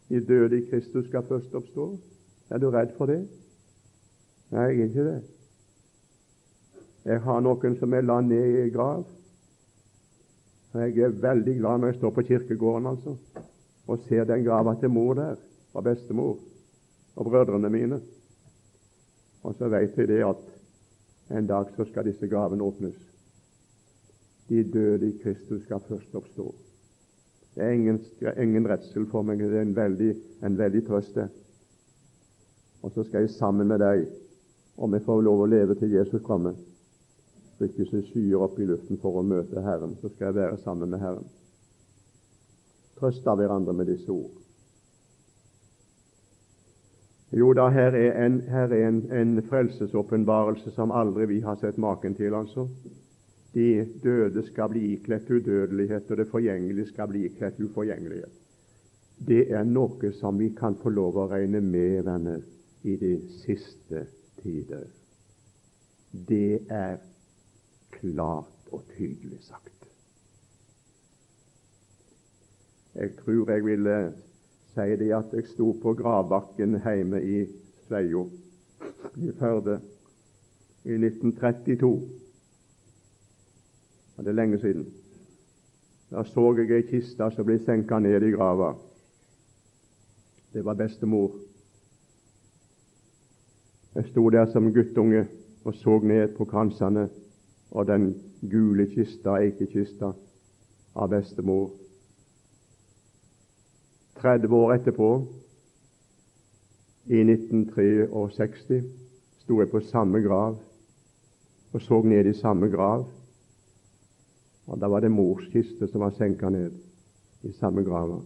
De 0.09 0.21
døde 0.25 0.57
i 0.57 0.65
Kristus 0.69 1.07
skal 1.07 1.25
først 1.27 1.53
oppstå. 1.55 1.91
Er 2.49 2.57
du 2.57 2.69
redd 2.69 2.95
for 2.97 3.11
det? 3.11 3.21
Nei, 4.53 4.61
jeg 4.61 4.79
er 4.79 4.89
ikke 4.89 5.05
det. 5.09 5.21
Jeg 7.03 7.19
har 7.25 7.41
noen 7.43 7.75
som 7.79 7.93
er 7.93 8.05
la 8.05 8.21
ned 8.23 8.59
i 8.63 8.69
grav. 8.71 9.03
Jeg 10.73 11.03
er 11.03 11.17
veldig 11.21 11.57
glad 11.59 11.81
når 11.81 11.91
jeg 11.91 11.99
står 11.99 12.13
på 12.15 12.23
kirkegården 12.29 12.87
altså, 12.89 13.17
og 13.87 14.05
ser 14.07 14.23
den 14.25 14.45
grava 14.45 14.73
til 14.79 14.89
mor 14.89 15.13
der, 15.19 15.35
og 15.73 15.83
bestemor, 15.83 16.39
og 17.15 17.27
brødrene 17.27 17.69
mine. 17.69 17.99
Og 19.43 19.55
så 19.59 19.67
vet 19.69 19.97
jeg 19.99 20.07
det 20.07 20.23
at 20.25 21.35
en 21.35 21.47
dag 21.47 21.75
så 21.75 21.85
skal 21.91 22.07
disse 22.07 22.27
gravene 22.31 22.63
åpnes. 22.63 22.95
De 24.49 24.63
døde 24.63 25.09
i 25.09 25.19
Kristus 25.19 25.63
skal 25.67 25.83
først 25.87 26.15
oppstå. 26.15 26.49
Det 27.53 27.63
er 27.63 27.75
ingen, 27.75 27.99
ingen 28.39 28.67
redsel 28.69 29.05
for 29.11 29.21
meg. 29.27 29.43
Det 29.43 29.59
er 29.59 29.67
en 29.67 29.75
veldig, 29.75 30.11
en 30.43 30.57
veldig 30.57 30.87
trøst. 30.87 31.19
Og 32.81 32.91
så 32.91 33.03
skal 33.03 33.27
jeg 33.27 33.35
sammen 33.35 33.67
med 33.67 33.83
deg, 33.83 34.07
om 34.77 34.93
jeg 34.95 35.05
får 35.05 35.21
lov 35.21 35.43
å 35.43 35.51
leve 35.51 35.75
til 35.77 35.93
Jesus 35.93 36.23
kommer, 36.25 36.55
rykke 37.63 37.87
seg 37.89 38.05
skyer 38.11 38.43
opp 38.45 38.59
i 38.59 38.67
luften 38.69 38.99
for 39.01 39.19
å 39.19 39.25
møte 39.25 39.63
Herren. 39.63 39.97
Så 40.01 40.11
skal 40.13 40.29
jeg 40.29 40.39
være 40.41 40.61
sammen 40.63 40.93
med 40.93 41.01
Herren. 41.03 41.27
Trøst 42.99 43.27
av 43.27 43.39
hverandre 43.41 43.73
med 43.75 43.89
disse 43.89 44.11
ord. 44.13 44.39
Jo 47.33 47.49
da, 47.57 47.65
her 47.73 47.95
er 47.97 48.19
en, 48.25 48.41
her 48.45 48.69
er 48.69 48.87
en, 48.87 48.99
en 49.11 49.39
frelsesåpenbarelse 49.49 50.75
som 50.75 50.93
aldri 50.93 51.25
vi 51.31 51.39
har 51.41 51.57
sett 51.57 51.79
maken 51.81 52.13
til, 52.15 52.35
altså. 52.37 52.67
De 53.53 53.85
døde 54.03 54.43
skal 54.45 54.69
bli 54.69 54.91
ikledt 54.93 55.29
udødelighet, 55.29 56.11
og 56.11 56.17
det 56.17 56.27
forgjengelige 56.29 56.91
skal 56.91 57.09
bli 57.09 57.25
ikledt 57.25 57.59
uforgjengelighet. 57.61 58.39
Det 59.17 59.47
er 59.53 59.65
noe 59.65 60.11
som 60.19 60.37
vi 60.37 60.51
kan 60.57 60.77
få 60.77 60.93
lov 60.93 61.17
å 61.17 61.27
regne 61.31 61.61
med, 61.61 62.03
venner, 62.05 62.41
i 62.83 62.95
de 63.01 63.15
siste 63.41 64.05
tider. 64.41 64.85
Det 66.11 66.65
er 66.69 66.97
klart 67.99 68.71
og 68.71 68.83
tydelig 68.97 69.39
sagt. 69.41 69.87
Jeg 72.95 73.15
tror 73.17 73.51
jeg 73.51 73.65
ville 73.65 74.13
si 74.73 74.89
det 74.99 75.11
at 75.13 75.33
jeg 75.33 75.47
sto 75.49 75.71
på 75.81 75.93
gravbakken 75.93 76.77
hjemme 76.81 77.21
i 77.21 77.45
Sveio 77.87 78.27
i 79.17 79.31
Førde 79.39 79.79
i 80.83 80.93
1932. 80.93 81.93
Det 84.17 84.27
er 84.27 84.31
lenge 84.31 84.59
siden. 84.59 84.85
Da 86.11 86.23
så 86.23 86.53
jeg 86.57 86.69
ei 86.71 86.85
kiste 86.85 87.29
som 87.33 87.45
ble 87.45 87.57
senka 87.65 87.97
ned 87.99 88.21
i 88.21 88.31
grava. 88.35 88.75
Det 90.53 90.61
var 90.65 90.77
bestemor. 90.77 91.31
Jeg 93.95 94.05
sto 94.11 94.29
der 94.29 94.45
som 94.51 94.73
guttunge 94.73 95.25
og 95.65 95.73
så 95.75 95.99
ned 96.03 96.35
på 96.37 96.45
kransene 96.45 97.09
og 97.73 97.87
den 97.89 98.11
gule 98.49 98.85
kista, 98.93 99.39
eikekista, 99.41 100.13
av 100.95 101.09
bestemor. 101.09 101.71
30 104.21 104.53
år 104.55 104.75
etterpå, 104.77 105.09
i 107.11 107.19
1963, 107.19 108.83
sto 109.43 109.57
jeg 109.59 109.71
på 109.73 109.81
samme 109.89 110.21
grav 110.23 110.61
og 111.73 111.81
så 111.81 112.01
ned 112.05 112.29
i 112.29 112.33
samme 112.37 112.69
grav. 112.69 113.07
Og 114.67 114.79
Da 114.79 114.87
var 114.87 114.99
det 114.99 115.11
mors 115.11 115.43
kiste 115.51 115.87
som 115.87 116.01
var 116.01 116.13
senka 116.17 116.49
ned 116.49 116.71
i 117.43 117.51
samme 117.51 117.83
grava. 117.83 118.21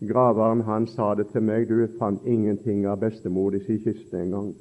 Graveren 0.00 0.60
han 0.60 0.86
sa 0.86 1.14
det 1.14 1.28
til 1.32 1.42
meg, 1.42 1.68
du 1.68 1.86
fant 1.98 2.26
ingenting 2.26 2.86
av 2.86 3.00
bestemor 3.00 3.54
i 3.54 3.60
sin 3.66 3.80
kiste 3.82 4.22
engang. 4.22 4.54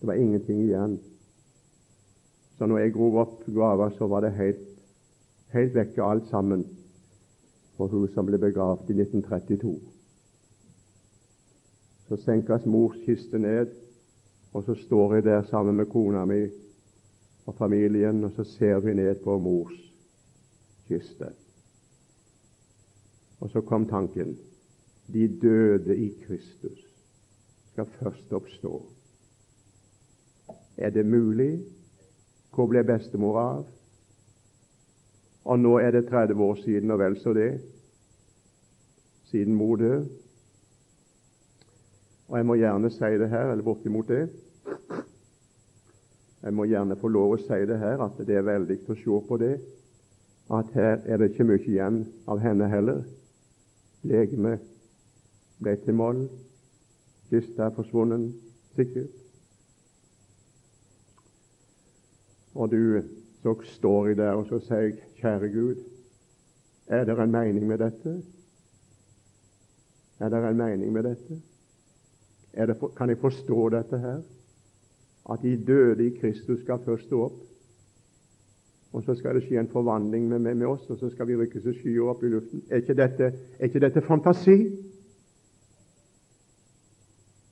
Det 0.00 0.06
var 0.06 0.14
ingenting 0.14 0.60
igjen. 0.62 0.98
Så 2.58 2.66
når 2.66 2.78
jeg 2.78 2.94
grov 2.94 3.18
opp 3.20 3.42
grava, 3.52 3.90
så 3.98 4.08
var 4.08 4.24
det 4.24 4.36
helt, 4.38 4.64
helt 5.52 5.74
vekke 5.76 6.04
alt 6.04 6.30
sammen 6.30 6.64
for 7.76 7.92
hun 7.92 8.08
som 8.14 8.26
ble 8.28 8.40
begravd 8.40 8.88
i 8.90 8.96
1932. 9.02 9.74
Så 12.08 12.20
senkes 12.22 12.64
mors 12.70 12.96
kiste 13.04 13.38
ned, 13.42 13.74
og 14.56 14.64
så 14.64 14.76
står 14.86 15.18
jeg 15.18 15.26
der 15.26 15.44
sammen 15.50 15.76
med 15.76 15.90
kona 15.92 16.24
mi 16.24 16.46
og 17.46 17.54
familien, 17.58 18.24
og 18.24 18.32
så 18.38 18.46
ser 18.56 18.80
vi 18.80 18.94
ned 18.96 19.20
på 19.24 19.36
mors 19.42 19.76
kiste. 20.88 21.28
Og 23.40 23.52
så 23.52 23.60
kom 23.60 23.84
tanken 23.90 24.32
de 25.12 25.28
døde 25.42 25.96
i 25.96 26.08
Kristus 26.24 26.86
skal 27.76 27.86
først 27.86 28.32
oppstå. 28.32 28.82
Er 30.76 30.90
det 30.90 31.06
mulig? 31.06 31.60
Hvor 32.56 32.70
ble 32.72 32.80
bestemor 32.88 33.36
av? 33.36 33.64
Og 35.44 35.58
nå 35.60 35.74
er 35.78 35.92
det 35.92 36.06
30 36.08 36.40
år 36.40 36.54
siden, 36.62 36.90
og 36.90 37.02
vel 37.02 37.18
så 37.20 37.34
det, 37.36 37.50
siden 39.28 39.54
mor 39.54 39.76
døde. 39.76 40.06
Og 42.28 42.38
jeg 42.38 42.46
må 42.48 42.56
gjerne 42.56 42.90
si 42.90 43.10
det 43.20 43.28
her, 43.28 43.52
eller 43.52 43.66
bortimot 43.66 44.08
det. 44.08 44.22
Jeg 46.42 46.54
må 46.56 46.64
gjerne 46.64 46.96
få 46.96 47.12
lov 47.12 47.36
å 47.36 47.38
si 47.42 47.60
det 47.68 47.76
her, 47.82 48.00
at 48.06 48.24
det 48.24 48.40
er 48.40 48.48
veldig 48.48 48.78
å 48.88 48.96
se 49.02 49.20
på 49.28 49.38
det, 49.42 49.52
at 50.56 50.72
her 50.78 51.04
er 51.04 51.20
det 51.20 51.32
ikke 51.34 51.46
mye 51.50 51.60
igjen 51.60 52.00
av 52.30 52.40
henne 52.40 52.70
heller. 52.72 53.04
Legemet 54.06 54.64
ble 55.60 55.76
til 55.84 56.00
moll, 56.00 56.24
kista 57.28 57.68
er 57.68 57.76
forsvunnet, 57.76 58.32
sikkert. 58.78 59.25
Og 62.56 62.70
du, 62.72 63.02
så 63.42 63.54
står 63.76 64.06
jeg 64.06 64.16
der 64.16 64.32
og 64.38 64.46
så 64.48 64.58
sier 64.64 64.88
jeg, 64.88 64.96
kjære 65.20 65.52
Gud, 65.52 65.82
er 66.86 67.04
det 67.04 67.18
en 67.18 67.34
mening 67.34 67.66
med 67.66 67.78
dette? 67.82 68.14
Er 70.20 70.32
det 70.32 70.40
en 70.40 70.56
mening 70.56 70.92
med 70.92 71.04
dette? 71.04 71.40
Det, 72.56 72.76
kan 72.96 73.12
jeg 73.12 73.20
forstå 73.20 73.68
dette 73.74 73.98
her? 74.00 74.22
at 75.32 75.42
de 75.42 75.64
døde 75.66 76.06
i 76.06 76.18
Kristus 76.20 76.60
skal 76.60 76.78
først 76.84 77.04
stå 77.04 77.22
opp. 77.24 77.32
Og 78.92 79.02
så 79.02 79.14
skal 79.14 79.34
det 79.34 79.42
skje 79.44 79.60
en 79.60 79.68
forvandling 79.68 80.28
med, 80.28 80.38
med, 80.38 80.54
med 80.54 80.66
oss, 80.66 80.90
og 80.90 80.98
så 80.98 81.10
skal 81.10 81.28
vi 81.28 81.36
rykkes 81.36 81.66
i 81.66 81.74
skyer 81.80 82.06
opp 82.08 82.22
i 82.22 82.30
luften. 82.32 82.62
Er 82.70 82.80
ikke, 82.80 82.94
dette, 82.94 83.32
er 83.58 83.64
ikke 83.68 83.82
dette 83.82 84.02
fantasi? 84.06 84.56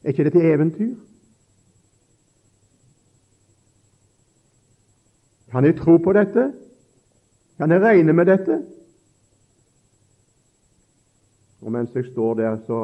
Er 0.05 0.14
ikke 0.14 0.24
dette 0.24 0.44
eventyr? 0.52 0.94
Kan 5.55 5.64
jeg 5.64 5.76
tro 5.78 6.00
på 6.02 6.11
dette? 6.11 6.48
Kan 7.57 7.70
jeg 7.70 7.78
regne 7.80 8.12
med 8.12 8.26
dette? 8.26 8.57
Og 11.62 11.70
mens 11.70 11.94
jeg 11.94 12.09
står 12.09 12.34
der, 12.40 12.57
så 12.66 12.78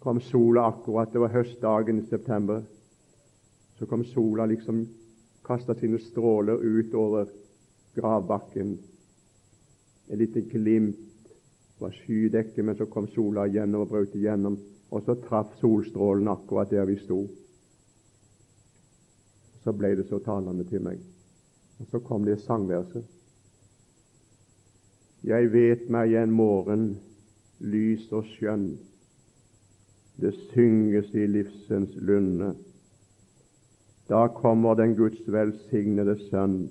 kom 0.00 0.22
sola 0.24 0.64
akkurat. 0.70 1.12
Det 1.12 1.20
var 1.20 1.34
høstdagen 1.34 2.00
i 2.00 2.06
september. 2.08 2.62
Så 3.76 3.84
kom 3.86 4.06
sola 4.14 4.48
liksom 4.48 4.86
kasta 5.44 5.76
sine 5.76 6.00
stråler 6.00 6.64
ut 6.64 6.94
over 6.94 7.28
gravbakken. 7.94 8.78
et 10.08 10.18
lite 10.18 10.40
glimt 10.40 10.96
var 11.80 11.90
skydekket, 11.90 12.64
men 12.64 12.76
så 12.76 12.84
kom 12.86 13.08
sola 13.08 13.46
igjen 13.46 13.74
og 13.74 13.88
brøt 13.88 14.14
igjennom, 14.14 14.58
og 14.90 15.02
så 15.02 15.14
traff 15.14 15.52
solstrålen 15.60 16.28
akkurat 16.28 16.70
der 16.70 16.84
vi 16.84 16.96
sto. 16.96 17.26
Så 19.64 19.72
ble 19.72 19.94
det 19.96 20.06
så 20.10 20.20
talende 20.22 20.66
til 20.68 20.82
meg. 20.84 21.00
Og 21.80 21.88
så 21.90 22.00
kom 22.04 22.24
det 22.26 22.42
sangverset. 22.44 23.04
Jeg 25.24 25.48
vet 25.54 25.88
meg 25.88 26.12
en 26.20 26.34
morgen 26.36 26.88
lys 27.64 28.10
og 28.12 28.28
skjønn. 28.34 28.74
Det 30.20 30.34
synges 30.52 31.08
i 31.16 31.24
livsens 31.26 31.96
lunde. 31.96 32.52
Da 34.08 34.26
kommer 34.28 34.76
den 34.76 34.92
Guds 34.98 35.24
velsignede 35.32 36.18
Sønn 36.28 36.68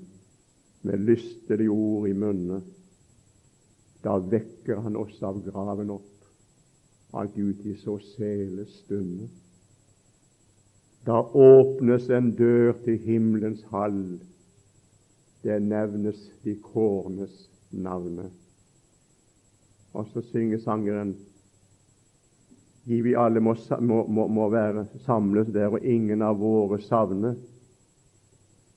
med 0.85 1.01
lystelige 1.01 1.73
ord 1.73 2.07
i 2.07 2.13
munne. 2.13 2.61
Da 4.03 4.19
vekker 4.19 4.83
han 4.85 4.99
oss 4.99 5.17
av 5.23 5.39
graven 5.45 5.89
opp, 5.95 6.27
av 7.13 7.33
Gud 7.33 7.65
i 7.65 7.73
så 7.81 7.97
sele 8.13 8.67
stunde. 8.69 9.31
Da 11.05 11.19
åpnes 11.33 12.09
en 12.09 12.31
dør 12.31 12.71
til 12.85 12.97
himmelens 13.03 13.63
hall. 13.71 14.19
Det 15.43 15.59
nevnes 15.61 16.19
de 16.43 16.55
kårnes 16.63 17.49
navne. 17.71 18.29
Og 19.93 20.07
så 20.13 20.23
synger 20.31 20.63
sangeren 20.63 21.15
Gi 22.83 22.97
vi 23.01 23.13
alle 23.15 23.39
må, 23.39 23.53
må, 23.79 24.27
må, 24.27 24.49
være 24.51 24.85
samles 25.05 25.47
der, 25.55 25.71
og 25.71 25.85
ingen 25.87 26.21
av 26.21 26.35
våre 26.41 26.81
savne. 26.83 27.37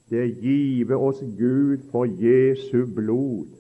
Det 0.07 0.29
give 0.39 0.95
oss 0.95 1.25
Gud 1.39 1.89
for 1.91 2.07
Jesu 2.07 2.85
blod 2.87 3.51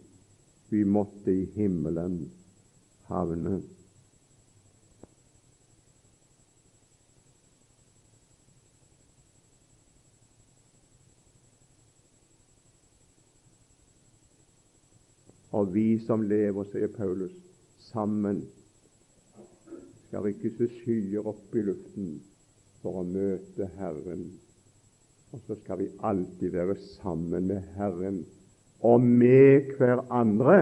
vi 0.71 0.85
måtte 0.87 1.35
i 1.35 1.49
himmelen 1.57 2.29
havne. 3.11 3.59
Og 15.57 15.73
vi 15.73 15.97
som 16.05 16.25
lever, 16.27 16.69
sier 16.69 16.91
Paulus, 16.93 17.33
sammen 17.89 18.43
skal 20.07 20.27
rykkes 20.27 20.59
skyer 20.81 21.27
opp 21.27 21.55
i 21.57 21.63
luften 21.65 22.11
for 22.83 23.01
å 23.01 23.07
møte 23.09 23.69
Herren. 23.79 24.27
Og 25.33 25.41
så 25.47 25.57
skal 25.63 25.81
vi 25.81 25.89
alltid 26.05 26.53
være 26.55 26.77
sammen 27.01 27.49
med 27.51 27.65
Herren 27.77 28.21
og 28.85 29.01
med 29.01 29.73
hverandre. 29.79 30.59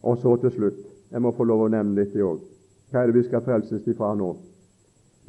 Og 0.00 0.16
så 0.22 0.36
til 0.40 0.54
slutt 0.54 0.86
Jeg 1.10 1.20
må 1.22 1.32
få 1.34 1.42
lov 1.42 1.64
å 1.64 1.72
nevne 1.72 1.98
litt 1.98 2.14
òg. 2.22 2.38
Hva 2.90 3.02
er 3.02 3.10
det 3.10 3.16
vi 3.16 3.24
skal 3.26 3.42
frelses 3.42 3.88
ifra 3.90 4.12
nå? 4.14 4.28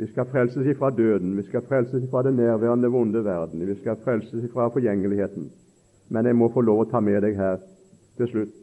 Vi 0.01 0.07
skal 0.07 0.25
frelses 0.25 0.67
ifra 0.67 0.89
døden, 0.89 1.35
vi 1.37 1.43
skal 1.43 1.61
frelses 1.61 2.03
ifra 2.03 2.23
den 2.23 2.33
nærværende 2.35 2.89
vonde 2.89 3.23
verden, 3.25 3.67
vi 3.67 3.75
skal 3.75 3.99
frelses 4.03 4.43
ifra 4.43 4.67
forgjengeligheten. 4.67 5.51
Men 6.09 6.25
jeg 6.25 6.35
må 6.35 6.47
få 6.49 6.61
lov 6.65 6.79
å 6.81 6.85
ta 6.89 6.99
med 7.05 7.19
deg 7.21 7.35
her 7.37 7.59
til 8.17 8.29
slutt 8.31 8.55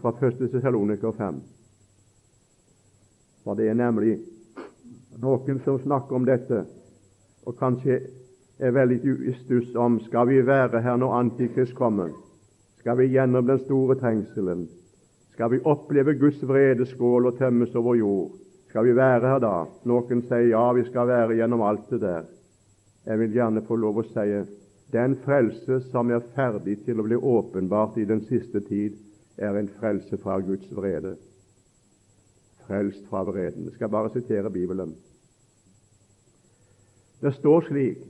fra 0.00 0.10
1. 0.26 0.40
Tessaloniker 0.50 1.12
5. 1.14 1.36
For 3.44 3.54
det 3.54 3.68
er 3.70 3.78
nemlig 3.78 4.16
noen 5.22 5.60
som 5.64 5.78
snakker 5.84 6.18
om 6.18 6.26
dette, 6.26 6.64
og 7.46 7.54
kanskje 7.60 8.00
er 8.58 8.74
veldig 8.74 8.98
i 9.06 9.36
stuss 9.44 9.70
om 9.78 10.00
skal 10.08 10.26
vi 10.32 10.40
være 10.48 10.82
her 10.82 10.98
når 10.98 11.14
Antikrist 11.20 11.76
kommer. 11.78 12.10
Skal 12.82 12.98
vi 12.98 13.06
gjennom 13.14 13.46
den 13.46 13.62
store 13.62 13.94
trengselen? 14.02 14.66
Skal 15.30 15.54
vi 15.54 15.62
oppleve 15.62 16.18
Guds 16.18 16.42
vredeskål 16.42 17.30
og 17.30 17.38
tømmes 17.38 17.78
over 17.78 17.94
jord? 18.02 18.34
Skal 18.76 18.84
vi 18.84 18.96
være 18.96 19.24
her 19.24 19.38
da? 19.40 19.50
Noen 19.88 20.18
sier 20.28 20.50
ja, 20.50 20.66
vi 20.76 20.82
skal 20.84 21.06
være 21.08 21.38
gjennom 21.38 21.62
alt 21.64 21.86
det 21.88 21.96
der. 22.02 22.26
Jeg 23.08 23.20
vil 23.22 23.30
gjerne 23.32 23.62
få 23.64 23.78
lov 23.80 24.02
å 24.02 24.04
si 24.04 24.26
den 24.92 25.14
frelse 25.22 25.78
som 25.86 26.12
er 26.12 26.26
ferdig 26.34 26.74
til 26.84 27.00
å 27.00 27.06
bli 27.06 27.16
åpenbart 27.16 27.96
i 27.96 28.04
den 28.04 28.20
siste 28.28 28.60
tid, 28.66 28.98
er 29.40 29.56
en 29.56 29.70
frelse 29.78 30.18
fra 30.20 30.36
Guds 30.44 30.68
vrede. 30.76 31.14
Frelst 32.66 33.08
fra 33.08 33.24
vreden. 33.24 33.70
Jeg 33.70 33.78
skal 33.78 33.94
bare 33.96 34.12
sitere 34.12 34.52
Bibelen. 34.52 34.92
Det 37.24 37.32
står 37.38 37.70
slik 37.70 38.04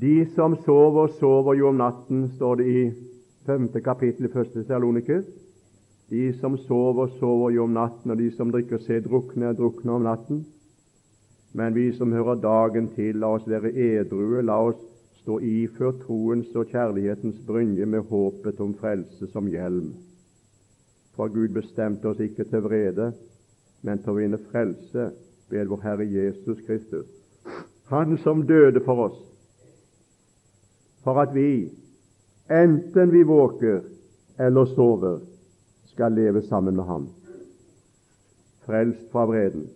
De 0.00 0.16
som 0.32 0.56
sover, 0.64 1.12
sover 1.20 1.60
jo 1.60 1.68
om 1.68 1.76
natten, 1.76 2.24
står 2.40 2.56
det 2.62 2.72
i 2.72 2.88
5. 3.52 3.68
kapittel 3.84 4.30
i 4.30 4.32
Salonikus. 4.32 4.66
Salonike. 4.72 5.22
De 6.12 6.32
som 6.36 6.58
sover, 6.60 7.08
sover 7.16 7.54
jo 7.54 7.64
om 7.64 7.72
natten, 7.72 8.12
og 8.12 8.18
de 8.20 8.28
som 8.36 8.50
drikker 8.52 8.82
seg 8.84 9.06
drukne, 9.06 9.54
drukner 9.56 9.94
om 9.96 10.02
natten. 10.04 10.42
Men 11.56 11.72
vi 11.72 11.86
som 11.96 12.12
hører 12.12 12.40
dagen 12.42 12.90
til, 12.92 13.16
la 13.22 13.30
oss 13.38 13.48
være 13.48 13.72
edrue, 13.72 14.42
la 14.44 14.58
oss 14.66 14.76
stå 15.22 15.38
iført 15.40 16.02
troens 16.04 16.52
og 16.58 16.68
kjærlighetens 16.68 17.40
brynje 17.46 17.88
med 17.88 18.04
håpet 18.12 18.60
om 18.60 18.74
frelse 18.76 19.30
som 19.32 19.48
hjelm. 19.48 19.94
For 21.16 21.32
Gud 21.32 21.56
bestemte 21.56 22.12
oss 22.12 22.20
ikke 22.20 22.44
til 22.50 22.64
vrede, 22.68 23.12
men 23.80 24.04
til 24.04 24.12
å 24.12 24.18
vinne 24.20 24.44
frelse 24.52 25.08
ved 25.48 25.72
vår 25.72 25.84
Herre 25.86 26.10
Jesus 26.12 26.60
Kristus. 26.66 27.08
Han 27.88 28.18
som 28.20 28.44
døde 28.48 28.84
for 28.84 29.08
oss, 29.08 29.18
for 31.08 31.24
at 31.24 31.32
vi, 31.32 31.70
enten 32.52 33.16
vi 33.16 33.24
våker 33.24 33.80
eller 34.36 34.68
sover, 34.76 35.22
skal 35.92 36.12
leve 36.12 36.42
sammen 36.48 36.76
med 36.76 36.84
ham, 36.84 37.08
frelst 38.66 39.08
fra 39.12 39.26
vreden. 39.30 39.68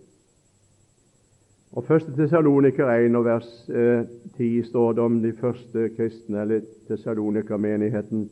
Og 1.71 1.83
Første 1.85 2.15
Tessaloniker 2.15 2.89
1 2.89 3.15
og 3.15 3.25
vers 3.25 3.49
eh, 3.69 4.07
10 4.37 4.63
står 4.69 4.93
det 4.93 5.03
om 5.03 5.19
de 5.21 5.33
første 5.33 5.89
kristne, 5.97 6.41
eller 6.41 6.65
Tessalonikermenigheten. 6.87 8.29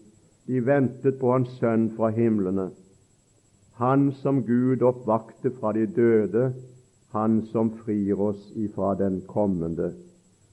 De 0.48 0.66
ventet 0.66 1.20
på 1.20 1.32
Hans 1.32 1.54
Sønn 1.60 1.92
fra 1.98 2.10
himlene 2.16 2.70
han 3.76 4.14
som 4.22 4.44
Gud 4.44 4.82
oppvakte 4.82 5.52
fra 5.52 5.74
de 5.74 5.86
døde, 5.86 6.54
Han 7.12 7.46
som 7.48 7.70
frir 7.72 8.20
oss 8.20 8.52
ifra 8.56 8.96
den 9.00 9.22
kommende 9.28 9.94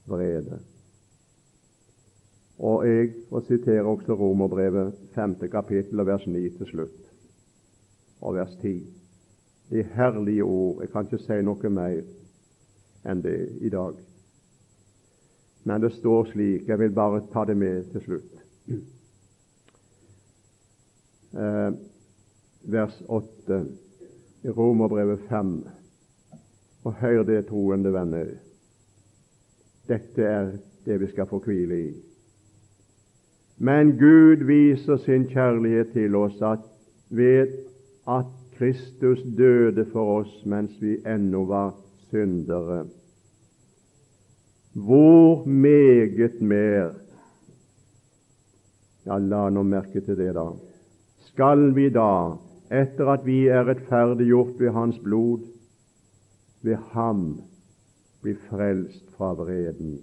vrede. 0.07 0.59
Og 2.59 2.85
jeg 2.87 3.09
får 3.29 3.43
sitere 3.47 3.83
også 3.83 4.15
Romerbrevet 4.15 4.93
5. 5.15 5.35
kapittel 5.51 5.99
og 5.99 6.07
vers 6.07 6.27
9 6.27 6.49
til 6.57 6.69
slutt, 6.71 7.01
og 8.23 8.35
vers 8.35 8.55
10. 8.61 8.73
De 9.69 9.83
herlige 9.83 10.43
ord. 10.43 10.81
Jeg 10.81 10.89
kan 10.91 11.07
ikke 11.07 11.21
si 11.23 11.39
noe 11.43 11.69
mer 11.69 12.01
enn 13.03 13.23
det 13.23 13.37
i 13.61 13.71
dag. 13.73 13.97
Men 15.63 15.83
det 15.83 15.93
står 15.95 16.31
slik, 16.31 16.67
jeg 16.67 16.79
vil 16.79 16.95
bare 16.95 17.23
ta 17.31 17.45
det 17.47 17.55
med 17.57 17.91
til 17.91 18.03
slutt. 18.07 18.39
Eh, 21.33 21.71
vers 22.63 22.99
8 23.07 23.59
i 24.43 24.49
Romerbrevet 24.49 25.19
5. 25.29 25.53
Og 26.83 26.93
hør 26.99 27.23
det, 27.23 27.45
troende 27.47 27.93
venner. 27.93 28.33
Dette 29.87 30.23
er 30.23 30.51
det 30.85 30.99
vi 30.99 31.07
skal 31.11 31.27
få 31.27 31.39
hvile 31.43 31.79
i. 31.79 31.93
Men 33.57 33.95
Gud 33.97 34.43
viser 34.45 34.97
sin 34.97 35.25
kjærlighet 35.31 35.93
til 35.95 36.15
oss 36.15 36.41
at 36.41 36.63
ved 37.09 37.47
at 38.07 38.25
Kristus 38.57 39.19
døde 39.37 39.85
for 39.91 40.19
oss 40.19 40.45
mens 40.45 40.75
vi 40.81 40.97
ennå 41.07 41.45
var 41.45 41.73
syndere. 42.09 42.85
Hvor 44.73 45.45
meget 45.45 46.41
mer 46.41 46.93
Ja, 49.05 49.17
la 49.19 49.49
nå 49.51 49.65
merke 49.67 49.99
til 49.99 50.15
det, 50.15 50.29
da. 50.35 50.45
Skal 51.27 51.73
vi 51.75 51.89
da 51.91 52.37
etter 52.71 53.09
at 53.11 53.25
vi 53.27 53.47
er 53.51 53.65
rettferdiggjort 53.67 54.53
ved 54.59 54.71
Hans 54.71 54.99
blod, 55.03 55.41
ved 56.63 56.79
Ham 56.93 57.41
bli 58.23 58.35
frelst 58.47 59.11
fra 59.17 59.33
vreden. 59.35 59.97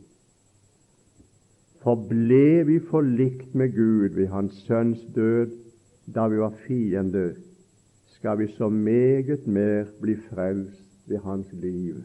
For 1.81 1.97
ble 2.11 2.67
vi 2.69 2.77
forlikt 2.91 3.55
med 3.55 3.73
Gud 3.73 4.13
ved 4.19 4.29
Hans 4.29 4.61
Sønns 4.67 5.01
død 5.15 5.57
da 6.15 6.27
vi 6.29 6.39
var 6.39 6.53
fiender, 6.67 7.33
skal 8.21 8.39
vi 8.39 8.47
så 8.53 8.69
meget 8.69 9.47
mer 9.47 9.87
bli 10.01 10.15
frelst 10.17 11.09
ved 11.09 11.19
Hans 11.25 11.53
liv 11.53 12.03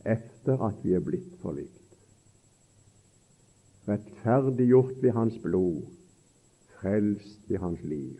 etter 0.00 0.62
at 0.64 0.78
vi 0.80 0.94
er 0.96 1.02
blitt 1.04 1.34
forlikt. 1.42 1.96
Rettferdiggjort 3.88 5.02
ved 5.02 5.12
Hans 5.12 5.36
blod, 5.42 5.82
frelst 6.78 7.50
ved 7.50 7.58
Hans 7.60 7.82
liv. 7.84 8.16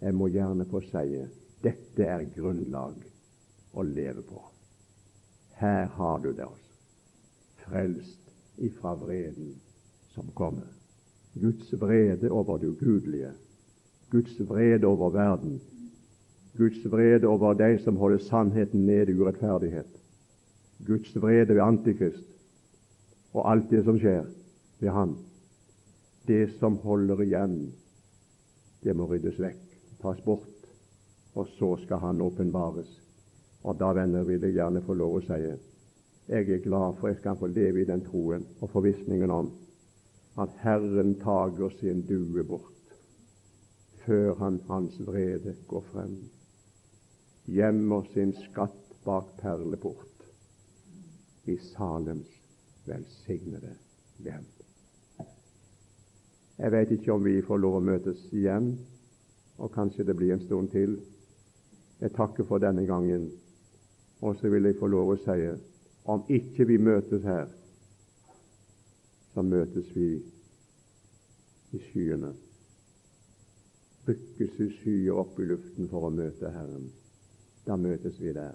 Jeg 0.00 0.14
må 0.14 0.28
gjerne 0.30 0.68
få 0.70 0.78
si 0.86 1.24
dette 1.64 2.06
er 2.06 2.22
grunnlag 2.36 2.94
å 3.74 3.82
leve 3.82 4.22
på. 4.22 4.44
Her 5.58 5.90
har 5.96 6.22
du 6.22 6.30
det, 6.30 6.46
altså. 6.46 6.70
Frelst 7.64 8.30
ifra 8.62 8.94
vreden 8.94 9.56
som 10.14 10.30
kommer. 10.38 10.70
Guds 11.34 11.74
vrede 11.82 12.30
over 12.30 12.62
det 12.62 12.70
ugudelige. 12.76 13.34
Guds 14.10 14.38
vrede 14.38 14.86
over 14.86 15.10
verden. 15.10 15.58
Guds 16.58 16.84
vrede 16.90 17.26
over 17.26 17.54
de 17.54 17.78
som 17.84 17.96
holder 17.96 18.18
sannheten 18.18 18.86
nede 18.86 19.12
i 19.12 19.14
urettferdighet. 19.14 19.90
Guds 20.86 21.16
vrede 21.16 21.54
ved 21.54 21.62
Antikrist 21.62 22.26
og 23.32 23.50
alt 23.50 23.70
det 23.70 23.84
som 23.84 23.98
skjer 23.98 24.24
ved 24.80 24.90
Han. 24.90 25.16
Det 26.26 26.50
som 26.58 26.76
holder 26.76 27.22
igjen, 27.22 27.72
det 28.84 28.96
må 28.96 29.06
ryddes 29.06 29.38
vekk, 29.40 29.62
tas 30.02 30.20
bort, 30.24 30.66
og 31.34 31.46
så 31.58 31.76
skal 31.84 32.02
Han 32.02 32.20
åpenbares. 32.20 32.90
Og 33.62 33.78
da, 33.78 33.92
venner, 33.92 34.24
vil 34.24 34.40
jeg 34.40 34.56
gjerne 34.56 34.82
få 34.82 34.96
lov 34.96 35.18
å 35.18 35.24
si 35.24 35.42
jeg 36.30 36.46
er 36.50 36.62
glad 36.62 36.94
for 37.00 37.10
jeg 37.10 37.18
skal 37.18 37.38
få 37.40 37.48
leve 37.50 37.80
i 37.82 37.88
den 37.88 38.04
troen 38.06 38.44
og 38.60 38.70
forvissningen 38.70 39.30
om 39.34 39.48
at 40.38 40.52
Herren 40.62 41.16
tager 41.18 41.72
sin 41.80 42.04
due 42.06 42.44
bort 42.46 42.76
før 44.04 44.34
han 44.38 44.60
hans 44.68 44.94
vrede 45.06 45.56
går 45.68 45.82
frem, 45.92 46.14
gjemmer 47.50 48.06
sin 48.12 48.32
skatt 48.32 49.04
bak 49.04 49.36
perleport 49.40 50.22
i 51.44 51.56
Salems 51.56 52.28
velsignede 52.84 53.72
hjem. 54.22 54.46
Jeg 56.60 56.72
vet 56.72 56.90
ikke 56.94 57.12
om 57.12 57.24
vi 57.24 57.40
får 57.42 57.58
lov 57.58 57.78
å 57.78 57.84
møtes 57.84 58.20
igjen, 58.36 58.74
og 59.58 59.72
kanskje 59.74 60.06
det 60.06 60.16
blir 60.16 60.34
en 60.34 60.44
stund 60.44 60.70
til. 60.70 60.98
Jeg 62.00 62.14
takker 62.14 62.46
for 62.46 62.62
denne 62.62 62.84
gangen, 62.86 63.30
og 64.20 64.36
så 64.36 64.52
vil 64.52 64.68
jeg 64.68 64.78
få 64.78 64.92
lov 64.92 65.14
å 65.14 65.18
si 65.24 65.48
om 66.10 66.22
ikke 66.28 66.68
vi 66.68 66.78
møtes 66.78 67.24
her, 67.24 67.50
så 69.34 69.42
møtes 69.42 69.90
vi 69.96 70.12
i 71.74 71.82
skyene. 71.88 72.32
Rykkes 74.06 74.56
i 74.60 74.70
skyer 74.78 75.18
opp 75.18 75.38
i 75.40 75.50
luften 75.50 75.90
for 75.90 76.06
å 76.06 76.14
møte 76.14 76.50
Herren. 76.54 76.90
Da 77.66 77.76
møtes 77.76 78.20
vi 78.20 78.32
der. 78.32 78.54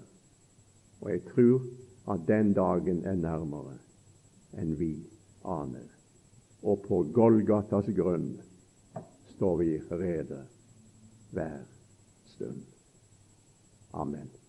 Og 1.01 1.11
jeg 1.11 1.25
tror 1.33 1.65
at 2.13 2.27
den 2.27 2.53
dagen 2.53 3.03
er 3.05 3.17
nærmere 3.19 3.77
enn 4.55 4.75
vi 4.79 4.93
aner. 5.45 5.87
Og 6.65 6.81
på 6.87 7.03
Golgatas 7.13 7.89
grunn 7.97 8.31
står 9.35 9.57
vi 9.61 9.69
rede 9.91 10.41
hver 11.35 11.59
stund. 12.35 12.63
Amen. 13.93 14.44